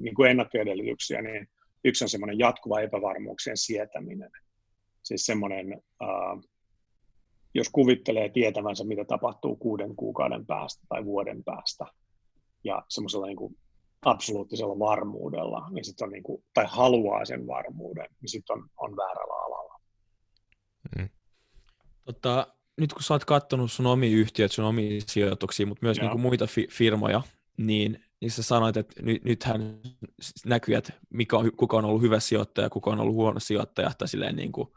niin 0.00 0.14
kuin 0.14 0.30
ennakkoedellytyksiä, 0.30 1.22
niin 1.22 1.48
Yksi 1.84 2.04
on 2.04 2.08
semmoinen 2.08 2.38
jatkuva 2.38 2.80
epävarmuuksien 2.80 3.56
sietäminen. 3.56 4.30
Siis 5.02 5.26
semmoinen, 5.26 5.82
äh, 6.02 6.40
jos 7.54 7.68
kuvittelee 7.72 8.28
tietävänsä, 8.28 8.84
mitä 8.84 9.04
tapahtuu 9.04 9.56
kuuden 9.56 9.96
kuukauden 9.96 10.46
päästä 10.46 10.86
tai 10.88 11.04
vuoden 11.04 11.44
päästä, 11.44 11.84
ja 12.64 12.82
semmoisella 12.88 13.26
niin 13.26 13.36
kuin 13.36 13.56
absoluuttisella 14.04 14.78
varmuudella, 14.78 15.68
niin 15.70 15.84
sit 15.84 16.00
on 16.00 16.10
niin 16.10 16.22
kuin, 16.22 16.44
tai 16.54 16.64
haluaa 16.68 17.24
sen 17.24 17.46
varmuuden, 17.46 18.06
niin 18.20 18.28
sitten 18.28 18.56
on, 18.56 18.68
on 18.76 18.96
väärällä 18.96 19.34
alalla. 19.44 19.80
Mm. 20.98 21.08
Tota, 22.04 22.46
nyt 22.80 22.92
kun 22.92 23.02
sä 23.02 23.14
oot 23.14 23.24
katsonut 23.24 23.72
sun 23.72 23.86
omia 23.86 24.16
yhtiöitä, 24.16 24.54
sun 24.54 24.64
omia 24.64 25.00
sijoituksia, 25.06 25.66
mutta 25.66 25.86
myös 25.86 26.00
niin 26.00 26.10
kuin 26.10 26.20
muita 26.20 26.46
fi- 26.46 26.68
firmoja, 26.70 27.22
niin 27.56 28.04
niin 28.22 28.30
sä 28.30 28.42
sanoit, 28.42 28.76
että 28.76 29.02
nyt, 29.02 29.24
nythän 29.24 29.80
näkyy, 30.46 30.74
että 30.74 30.92
mikä 31.10 31.36
on, 31.36 31.52
kuka 31.56 31.76
on 31.76 31.84
ollut 31.84 32.02
hyvä 32.02 32.20
sijoittaja, 32.20 32.70
kuka 32.70 32.90
on 32.90 33.00
ollut 33.00 33.14
huono 33.14 33.40
sijoittaja, 33.40 33.90
tai 33.98 34.08
silleen 34.08 34.36
niin 34.36 34.52
kuin 34.52 34.68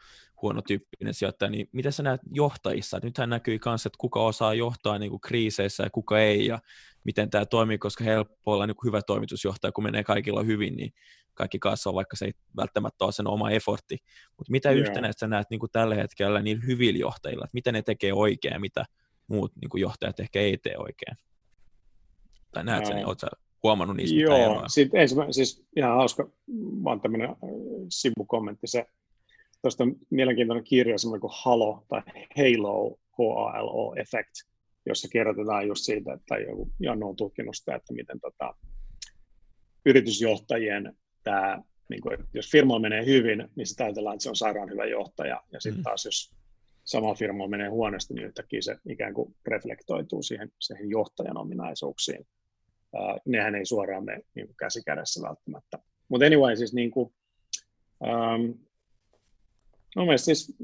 huonotyyppinen 0.41 1.13
sijoittaja, 1.13 1.49
niin 1.49 1.69
miten 1.71 1.91
sä 1.91 2.03
näet 2.03 2.21
johtajissa? 2.31 2.99
Nythän 3.03 3.29
näkyy 3.29 3.59
myös, 3.65 3.85
että 3.85 3.97
kuka 3.97 4.19
osaa 4.19 4.53
johtaa 4.53 4.99
niin 4.99 5.09
kuin 5.09 5.21
kriiseissä 5.21 5.83
ja 5.83 5.89
kuka 5.89 6.19
ei, 6.19 6.45
ja 6.45 6.59
miten 7.03 7.29
tämä 7.29 7.45
toimii, 7.45 7.77
koska 7.77 8.03
helppo 8.03 8.51
olla 8.51 8.67
niin 8.67 8.75
kuin 8.75 8.87
hyvä 8.87 9.01
toimitusjohtaja, 9.01 9.71
kun 9.71 9.83
menee 9.83 10.03
kaikilla 10.03 10.43
hyvin, 10.43 10.75
niin 10.75 10.93
kaikki 11.33 11.59
kasvaa, 11.59 11.93
vaikka 11.93 12.17
se 12.17 12.25
ei 12.25 12.33
välttämättä 12.57 13.05
ole 13.05 13.11
sen 13.11 13.27
oma 13.27 13.51
effortti. 13.51 13.97
Mutta 14.37 14.51
mitä 14.51 14.71
Joo. 14.71 14.81
yhtenäistä 14.81 15.19
sä 15.19 15.27
näet 15.27 15.49
niin 15.49 15.59
kuin 15.59 15.71
tällä 15.71 15.95
hetkellä 15.95 16.41
niin 16.41 16.67
hyvillä 16.67 16.99
johtajilla, 16.99 17.45
että 17.45 17.55
mitä 17.55 17.71
ne 17.71 17.81
tekee 17.81 18.13
oikein 18.13 18.53
ja 18.53 18.59
mitä 18.59 18.85
muut 19.27 19.51
niin 19.61 19.69
kuin 19.69 19.81
johtajat 19.81 20.19
ehkä 20.19 20.39
ei 20.39 20.57
tee 20.57 20.77
oikein? 20.77 21.17
Tai 22.55 22.63
näet 22.63 22.85
sen, 22.85 22.95
niin 22.95 23.05
oletko 23.05 23.27
huomannut 23.63 23.97
niistä 23.97 24.15
Joo, 24.15 24.63
sitten 24.67 25.01
ensimmä, 25.01 25.31
siis 25.31 25.65
ihan 25.75 25.95
hauska, 25.95 26.29
vaan 26.83 27.01
tämmöinen 27.01 27.29
äh, 27.29 27.37
sivukommentti, 27.89 28.67
se 28.67 28.85
tuosta 29.61 29.83
mielenkiintoinen 30.09 30.63
kirja, 30.63 30.97
semmoinen 30.97 31.21
kuin 31.21 31.33
Halo 31.35 31.85
tai 31.87 32.01
Halo, 32.37 32.89
H-A-L-O 32.89 33.95
Effect, 33.95 34.31
jossa 34.85 35.07
kerrotetaan 35.11 35.67
just 35.67 35.83
siitä, 35.83 36.13
että 36.13 36.37
joku 36.37 36.71
Jannu 36.79 37.09
on 37.09 37.15
tutkinut 37.15 37.55
sitä, 37.55 37.75
että 37.75 37.93
miten 37.93 38.19
tota, 38.19 38.55
yritysjohtajien 39.85 40.97
tämä, 41.23 41.61
niin 41.89 42.01
kuin, 42.01 42.17
jos 42.33 42.51
firma 42.51 42.79
menee 42.79 43.05
hyvin, 43.05 43.47
niin 43.55 43.67
sitä 43.67 43.83
ajatellaan, 43.83 44.13
että 44.13 44.23
se 44.23 44.29
on 44.29 44.35
sairaan 44.35 44.69
hyvä 44.69 44.85
johtaja, 44.85 45.41
ja 45.51 45.59
sitten 45.59 45.79
mm. 45.79 45.83
taas 45.83 46.05
jos 46.05 46.35
sama 46.83 47.15
firma 47.15 47.47
menee 47.47 47.69
huonosti, 47.69 48.13
niin 48.13 48.27
yhtäkkiä 48.27 48.61
se 48.61 48.77
ikään 48.89 49.13
kuin 49.13 49.35
reflektoituu 49.45 50.23
siihen, 50.23 50.51
siihen 50.59 50.89
johtajan 50.89 51.37
ominaisuuksiin. 51.37 52.27
Uh, 52.95 53.21
nehän 53.25 53.55
ei 53.55 53.65
suoraan 53.65 54.05
mene 54.05 54.21
niin 54.35 54.47
kuin 54.47 54.57
käsi 54.57 54.83
kädessä 54.85 55.21
välttämättä. 55.27 55.79
Mutta 56.09 56.25
anyway, 56.25 56.55
siis 56.55 56.73
niin 56.73 56.91
kuin, 56.91 57.13
um, 57.99 58.59
no 59.95 60.17
siis, 60.17 60.57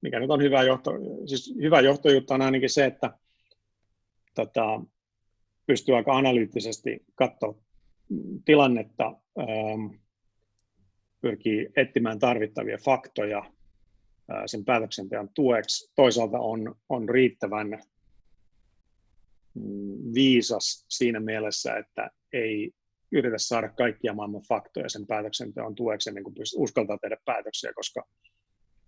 mikä 0.00 0.20
nyt 0.20 0.30
on 0.30 0.42
hyvä, 0.42 0.62
johto, 0.62 0.90
siis 1.26 1.54
hyvä 1.62 1.80
johtajuutta 1.80 2.34
on 2.34 2.42
ainakin 2.42 2.70
se, 2.70 2.84
että 2.84 3.18
tota, 4.34 4.80
pystyy 5.66 5.96
aika 5.96 6.16
analyyttisesti 6.16 7.04
katsoa 7.14 7.54
tilannetta, 8.44 9.12
um, 9.36 9.98
pyrkii 11.20 11.68
etsimään 11.76 12.18
tarvittavia 12.18 12.78
faktoja 12.84 13.52
sen 14.46 14.64
päätöksenteon 14.64 15.28
tueksi. 15.34 15.92
Toisaalta 15.96 16.38
on, 16.38 16.74
on 16.88 17.08
riittävän 17.08 17.82
viisas 20.14 20.86
siinä 20.88 21.20
mielessä, 21.20 21.76
että 21.76 22.10
ei 22.32 22.72
yritä 23.12 23.38
saada 23.38 23.68
kaikkia 23.68 24.14
maailman 24.14 24.42
faktoja 24.48 24.88
sen 24.88 25.06
päätöksenteon 25.06 25.74
tueksi 25.74 26.10
ennen 26.10 26.24
kuin 26.24 26.34
uskaltaa 26.56 26.98
tehdä 26.98 27.16
päätöksiä, 27.24 27.72
koska 27.74 28.04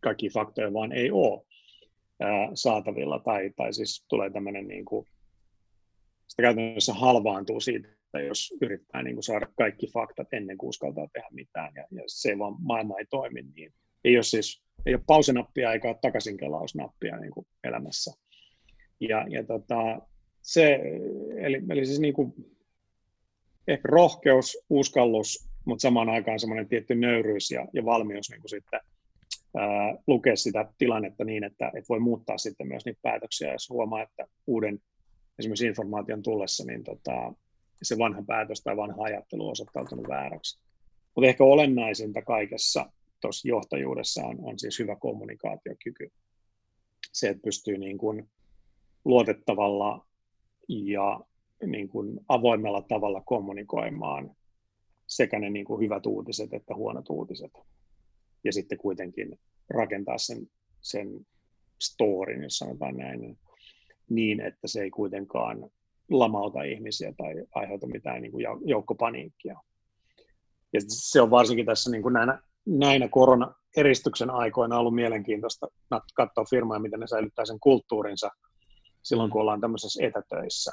kaikki 0.00 0.29
faktoja 0.29 0.72
vaan 0.72 0.92
ei 0.92 1.11
ole 1.11 1.46
saatavilla, 2.55 3.18
tai, 3.18 3.50
tai 3.57 3.72
siis 3.72 4.05
tulee 4.09 4.31
tämmöinen, 4.31 4.68
niin 4.68 4.85
kuin, 4.85 5.07
sitä 6.29 6.42
käytännössä 6.42 6.94
halvaantuu 6.94 7.61
siitä, 7.61 7.88
jos 8.26 8.55
yrittää 8.62 9.02
niin 9.02 9.16
kuin 9.16 9.24
saada 9.24 9.46
kaikki 9.57 9.87
faktat 9.92 10.29
ennen 10.33 10.59
kuin 10.59 10.68
uskaltaa 10.68 11.09
tehdä 11.12 11.29
mitään, 11.31 11.72
ja, 11.74 11.85
ja 11.90 12.02
se 12.07 12.38
vaan 12.38 12.57
maailma 12.59 12.98
ei 12.98 13.07
toimi 13.11 13.42
niin. 13.42 13.72
Ei 14.05 14.16
ole 14.16 14.22
siis 14.22 14.66
ei 14.87 14.94
ole 14.94 15.02
pausinappia 15.07 15.72
eikä 15.72 15.88
ole 15.88 15.98
takaisinkelausnappia 16.02 17.16
niin 17.16 17.31
kuin 17.31 17.46
elämässä. 17.64 18.12
Ja, 19.00 19.26
ja 19.29 19.44
tota, 19.44 20.09
se, 20.46 20.80
eli, 21.37 21.62
eli 21.70 21.87
siis 21.87 22.00
niin 22.00 22.14
kuin, 22.14 22.35
ehkä 23.68 23.88
rohkeus, 23.88 24.59
uskallus, 24.70 25.48
mutta 25.64 25.82
samaan 25.82 26.09
aikaan 26.09 26.40
semmoinen 26.40 26.68
tietty 26.68 26.94
nöyryys 26.94 27.50
ja, 27.50 27.66
ja 27.72 27.85
valmius 27.85 28.30
niin 28.30 28.40
kuin 28.40 28.50
sitten 28.50 28.80
ää, 29.56 29.96
lukea 30.06 30.37
sitä 30.37 30.72
tilannetta 30.78 31.24
niin, 31.24 31.44
että, 31.44 31.66
että 31.66 31.88
voi 31.88 32.00
muuttaa 32.00 32.38
sitten 32.38 32.68
myös 32.68 32.85
niitä 32.85 33.00
päätöksiä, 33.02 33.52
jos 33.52 33.70
huomaa, 33.70 34.02
että 34.02 34.26
uuden 34.46 34.78
esimerkiksi 35.38 35.66
informaation 35.66 36.22
tullessa, 36.22 36.64
niin 36.64 36.85
tota, 36.85 37.32
se 37.82 37.98
vanha 37.98 38.22
päätös 38.26 38.62
tai 38.62 38.76
vanha 38.76 39.02
ajattelu 39.02 39.44
on 39.44 39.52
osoittautunut 39.52 40.09
vääräksi. 40.09 40.61
Mutta 41.14 41.28
ehkä 41.28 41.44
olennaisinta 41.44 42.22
kaikessa 42.22 42.92
tuossa 43.20 43.48
johtajuudessa 43.48 44.24
on, 44.24 44.38
on 44.42 44.59
siis 44.59 44.78
hyvä 44.78 44.96
kommunikaatiokyky. 44.96 46.12
Se, 47.12 47.28
että 47.28 47.42
pystyy 47.42 47.78
niin 47.78 47.98
kuin 47.98 48.30
luotettavalla 49.04 50.06
ja 50.68 51.20
niin 51.66 51.88
kuin 51.88 52.20
avoimella 52.29 52.83
tavalla 52.83 53.22
kommunikoimaan 53.26 54.37
sekä 55.07 55.38
ne 55.38 55.50
niin 55.50 55.64
kuin 55.64 55.81
hyvät 55.81 56.07
uutiset 56.07 56.55
että 56.55 56.74
huonot 56.74 57.11
uutiset. 57.11 57.52
Ja 58.44 58.52
sitten 58.52 58.79
kuitenkin 58.79 59.38
rakentaa 59.70 60.18
sen, 60.18 60.46
sen 60.81 61.26
storin, 61.83 62.42
jos 62.42 62.59
sanotaan 62.59 62.96
näin, 62.96 63.38
niin, 64.11 64.40
että 64.40 64.68
se 64.68 64.83
ei 64.83 64.90
kuitenkaan 64.90 65.70
lamauta 66.11 66.62
ihmisiä 66.62 67.12
tai 67.16 67.35
aiheuta 67.55 67.87
mitään 67.87 68.22
niin 68.22 68.33
kuin 68.33 68.44
joukkopaniikkia. 68.64 69.61
Ja 70.72 70.81
se 70.88 71.20
on 71.20 71.31
varsinkin 71.31 71.66
tässä 71.66 71.90
niin 71.90 72.02
kuin 72.02 72.12
näinä 72.12 72.42
näinä 72.66 73.09
korona-eristyksen 73.09 74.31
aikoina 74.31 74.79
ollut 74.79 74.94
mielenkiintoista 74.94 75.66
katsoa 76.14 76.44
firmaa, 76.50 76.79
miten 76.79 77.00
ne 77.00 77.07
säilyttää 77.07 77.44
sen 77.44 77.61
kulttuurinsa 77.61 78.31
silloin, 79.07 79.31
kun 79.31 79.40
ollaan 79.40 79.61
tämmöisessä 79.61 80.07
etätöissä. 80.07 80.73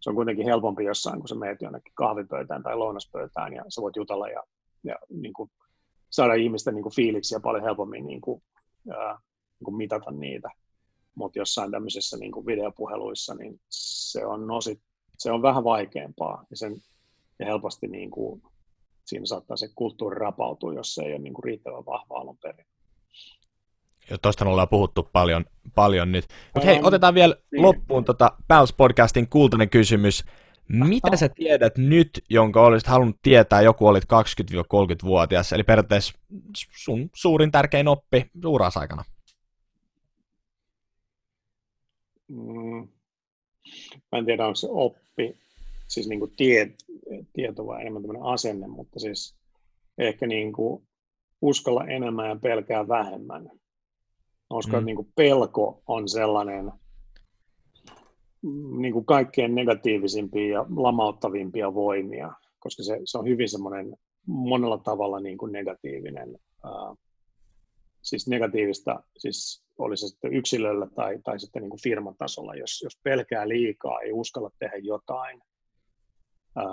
Se 0.00 0.10
on 0.10 0.16
kuitenkin 0.16 0.46
helpompi 0.46 0.84
jossain, 0.84 1.18
kun 1.20 1.28
sä 1.28 1.34
meet 1.34 1.62
jonnekin 1.62 1.92
kahvipöytään 1.94 2.62
tai 2.62 2.76
lounaspöytään 2.76 3.52
ja 3.52 3.64
sä 3.68 3.82
voit 3.82 3.96
jutella 3.96 4.28
ja, 4.28 4.42
ja 4.84 4.96
niin 5.08 5.32
kuin, 5.32 5.50
saada 6.10 6.34
ihmisten 6.34 6.74
niin 6.74 6.82
kuin, 6.82 6.94
fiiliksiä 6.94 7.40
paljon 7.40 7.64
helpommin 7.64 8.06
niin 8.06 8.20
kuin, 8.20 8.42
ää, 8.90 9.18
niin 9.60 9.64
kuin 9.64 9.76
mitata 9.76 10.10
niitä. 10.10 10.48
Mutta 11.14 11.38
jossain 11.38 11.70
tämmöisissä 11.70 12.16
niin 12.16 12.32
kuin 12.32 12.46
videopuheluissa, 12.46 13.34
niin 13.34 13.60
se 13.68 14.26
on, 14.26 14.50
osit, 14.50 14.80
se 15.18 15.32
on 15.32 15.42
vähän 15.42 15.64
vaikeampaa 15.64 16.44
ja, 16.50 16.56
sen, 16.56 16.76
ja 17.38 17.46
helposti 17.46 17.86
niin 17.88 18.10
kuin, 18.10 18.42
siinä 19.04 19.26
saattaa 19.26 19.56
se 19.56 19.68
kulttuuri 19.74 20.18
rapautua, 20.18 20.74
jos 20.74 20.94
se 20.94 21.02
ei 21.02 21.12
ole 21.12 21.18
niin 21.18 21.34
kuin 21.34 21.44
riittävän 21.44 21.86
vahva 21.86 22.20
alun 22.20 22.38
perin. 22.42 22.66
Tuosta 24.22 24.44
ollaan 24.44 24.68
puhuttu 24.68 25.08
paljon, 25.12 25.44
paljon 25.74 26.12
nyt. 26.12 26.24
Mutta 26.54 26.66
hei, 26.66 26.80
otetaan 26.82 27.14
vielä 27.14 27.34
niin. 27.52 27.62
loppuun 27.62 28.04
tota 28.04 28.32
Pals 28.48 28.72
Podcastin 28.72 29.28
kultainen 29.28 29.70
kysymys. 29.70 30.24
Mitä 30.68 31.16
sä 31.16 31.28
tiedät 31.28 31.78
nyt, 31.78 32.10
jonka 32.30 32.62
olisit 32.62 32.88
halunnut 32.88 33.16
tietää, 33.22 33.60
joku 33.60 33.86
olit 33.86 34.04
20-30-vuotias, 34.04 35.52
eli 35.52 35.62
periaatteessa 35.62 36.18
sun 36.76 37.10
suurin 37.14 37.50
tärkein 37.50 37.88
oppi 37.88 38.30
uras 38.44 38.76
aikana? 38.76 39.04
Mm. 42.28 42.88
Mä 44.12 44.18
en 44.18 44.24
tiedä, 44.24 44.46
onko 44.46 44.54
se 44.54 44.68
oppi, 44.70 45.38
siis 45.88 46.08
niin 46.08 46.20
kuin 46.20 46.32
tie, 46.36 46.70
tieto 47.32 47.66
vai 47.66 47.80
enemmän 47.80 48.02
tämmöinen 48.02 48.22
asenne, 48.22 48.66
mutta 48.66 49.00
siis 49.00 49.36
ehkä 49.98 50.26
niin 50.26 50.52
kuin 50.52 50.82
uskalla 51.42 51.86
enemmän 51.86 52.28
ja 52.28 52.36
pelkää 52.36 52.88
vähemmän. 52.88 53.50
Uskon, 54.50 54.74
mm. 54.74 54.78
että 54.78 54.86
niin 54.86 54.96
kuin 54.96 55.12
pelko 55.16 55.82
on 55.86 56.08
sellainen 56.08 56.72
niin 58.78 58.92
kuin 58.92 59.04
kaikkein 59.04 59.54
negatiivisimpia 59.54 60.54
ja 60.54 60.66
lamauttavimpia 60.76 61.74
voimia, 61.74 62.32
koska 62.58 62.82
se, 62.82 63.00
se 63.04 63.18
on 63.18 63.26
hyvin 63.26 63.48
semmoinen 63.48 63.96
monella 64.26 64.78
tavalla 64.78 65.20
niin 65.20 65.38
kuin 65.38 65.52
negatiivinen. 65.52 66.38
Ää, 66.64 66.94
siis 68.02 68.28
negatiivista, 68.28 69.02
siis 69.18 69.64
oli 69.78 69.96
se 69.96 70.08
sitten 70.08 70.34
yksilöllä 70.34 70.86
tai, 70.94 71.18
tai 71.24 71.40
sitten 71.40 71.62
niin 71.62 71.70
kuin 71.70 71.82
firmatasolla, 71.82 72.54
jos, 72.54 72.80
jos 72.82 73.00
pelkää 73.02 73.48
liikaa, 73.48 74.00
ei 74.00 74.12
uskalla 74.12 74.50
tehdä 74.58 74.76
jotain, 74.76 75.42
ää, 76.56 76.66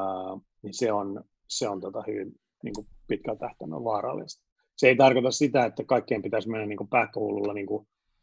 niin 0.62 0.74
se 0.74 0.92
on, 0.92 1.24
se 1.48 1.70
on 1.70 1.82
tota 1.82 2.04
hyvin 2.08 2.36
niin 2.64 2.74
kuin 2.74 2.88
pitkällä 3.08 3.40
tähtäimellä 3.40 3.84
vaarallista. 3.84 4.47
Se 4.78 4.88
ei 4.88 4.96
tarkoita 4.96 5.32
sitä, 5.32 5.66
että 5.66 5.84
kaikkien 5.84 6.22
pitäisi 6.22 6.50
mennä 6.50 6.66
niin 6.66 6.88
pähkähullulla 6.90 7.54
niin 7.54 7.68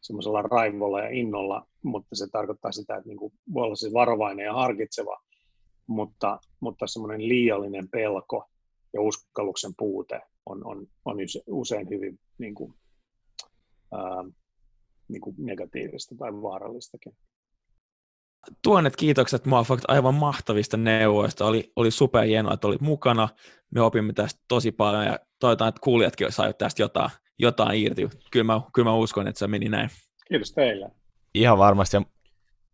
semmoisella 0.01 0.41
raivolla 0.41 1.01
ja 1.01 1.09
innolla, 1.09 1.67
mutta 1.83 2.15
se 2.15 2.27
tarkoittaa 2.31 2.71
sitä, 2.71 2.95
että 2.95 3.07
niin 3.07 3.17
kuin 3.17 3.33
voi 3.53 3.65
olla 3.65 3.75
siis 3.75 3.93
varovainen 3.93 4.45
ja 4.45 4.53
harkitseva, 4.53 5.21
mutta, 5.87 6.39
mutta 6.59 6.87
semmoinen 6.87 7.27
liiallinen 7.27 7.89
pelko 7.89 8.49
ja 8.93 9.01
uskalluksen 9.01 9.71
puute 9.77 10.21
on, 10.45 10.65
on, 10.67 10.87
on 11.05 11.17
usein 11.47 11.89
hyvin 11.89 12.19
niin 12.37 12.55
kuin, 12.55 12.73
ää, 13.91 14.23
niin 15.07 15.21
kuin 15.21 15.35
negatiivista 15.39 16.15
tai 16.15 16.33
vaarallistakin 16.33 17.17
tuonnet 18.61 18.95
kiitokset 18.95 19.45
Moafakt 19.45 19.83
aivan 19.87 20.13
mahtavista 20.13 20.77
neuvoista. 20.77 21.45
Oli, 21.45 21.71
oli 21.75 21.91
super 21.91 22.23
hienoa, 22.23 22.53
että 22.53 22.67
olit 22.67 22.81
mukana. 22.81 23.29
Me 23.71 23.81
opimme 23.81 24.13
tästä 24.13 24.41
tosi 24.47 24.71
paljon 24.71 25.05
ja 25.05 25.19
toivotaan, 25.39 25.69
että 25.69 25.81
kuulijatkin 25.81 26.31
saivat 26.31 26.57
tästä 26.57 26.81
jotain, 26.81 27.09
jotain 27.39 27.83
irti. 27.83 28.09
Kyllä 28.31 28.43
mä, 28.43 28.61
kyllä 28.73 28.89
mä 28.89 28.95
uskon, 28.95 29.27
että 29.27 29.39
se 29.39 29.47
meni 29.47 29.69
näin. 29.69 29.89
Kiitos 30.27 30.51
teille. 30.51 30.91
Ihan 31.33 31.57
varmasti. 31.57 31.97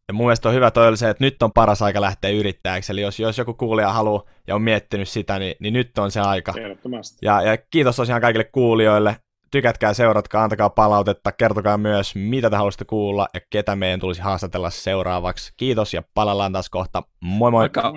Ja 0.07 0.13
mun 0.13 0.25
mielestä 0.25 0.49
on 0.49 0.55
hyvä 0.55 0.71
toi 0.71 0.97
se, 0.97 1.09
että 1.09 1.23
nyt 1.23 1.43
on 1.43 1.51
paras 1.51 1.81
aika 1.81 2.01
lähteä 2.01 2.31
yrittäjäksi. 2.31 2.91
Eli 2.91 3.01
jos, 3.01 3.19
jos 3.19 3.37
joku 3.37 3.53
kuulija 3.53 3.93
haluaa 3.93 4.23
ja 4.47 4.55
on 4.55 4.61
miettinyt 4.61 5.09
sitä, 5.09 5.39
niin, 5.39 5.55
niin 5.59 5.73
nyt 5.73 5.97
on 5.97 6.11
se 6.11 6.19
aika. 6.19 6.53
Ja, 7.21 7.41
ja 7.41 7.57
kiitos 7.57 7.95
tosiaan 7.95 8.21
kaikille 8.21 8.43
kuulijoille. 8.43 9.15
Tykätkää, 9.51 9.93
seuratkaa, 9.93 10.43
antakaa 10.43 10.69
palautetta, 10.69 11.31
kertokaa 11.31 11.77
myös, 11.77 12.15
mitä 12.15 12.49
te 12.49 12.55
haluaisitte 12.55 12.85
kuulla 12.85 13.27
ja 13.33 13.39
ketä 13.49 13.75
meidän 13.75 13.99
tulisi 13.99 14.21
haastatella 14.21 14.69
seuraavaksi. 14.69 15.53
Kiitos 15.57 15.93
ja 15.93 16.03
palaillaan 16.13 16.53
taas 16.53 16.69
kohta. 16.69 17.03
Moi 17.19 17.51
moi! 17.51 17.61
Moikka. 17.61 17.93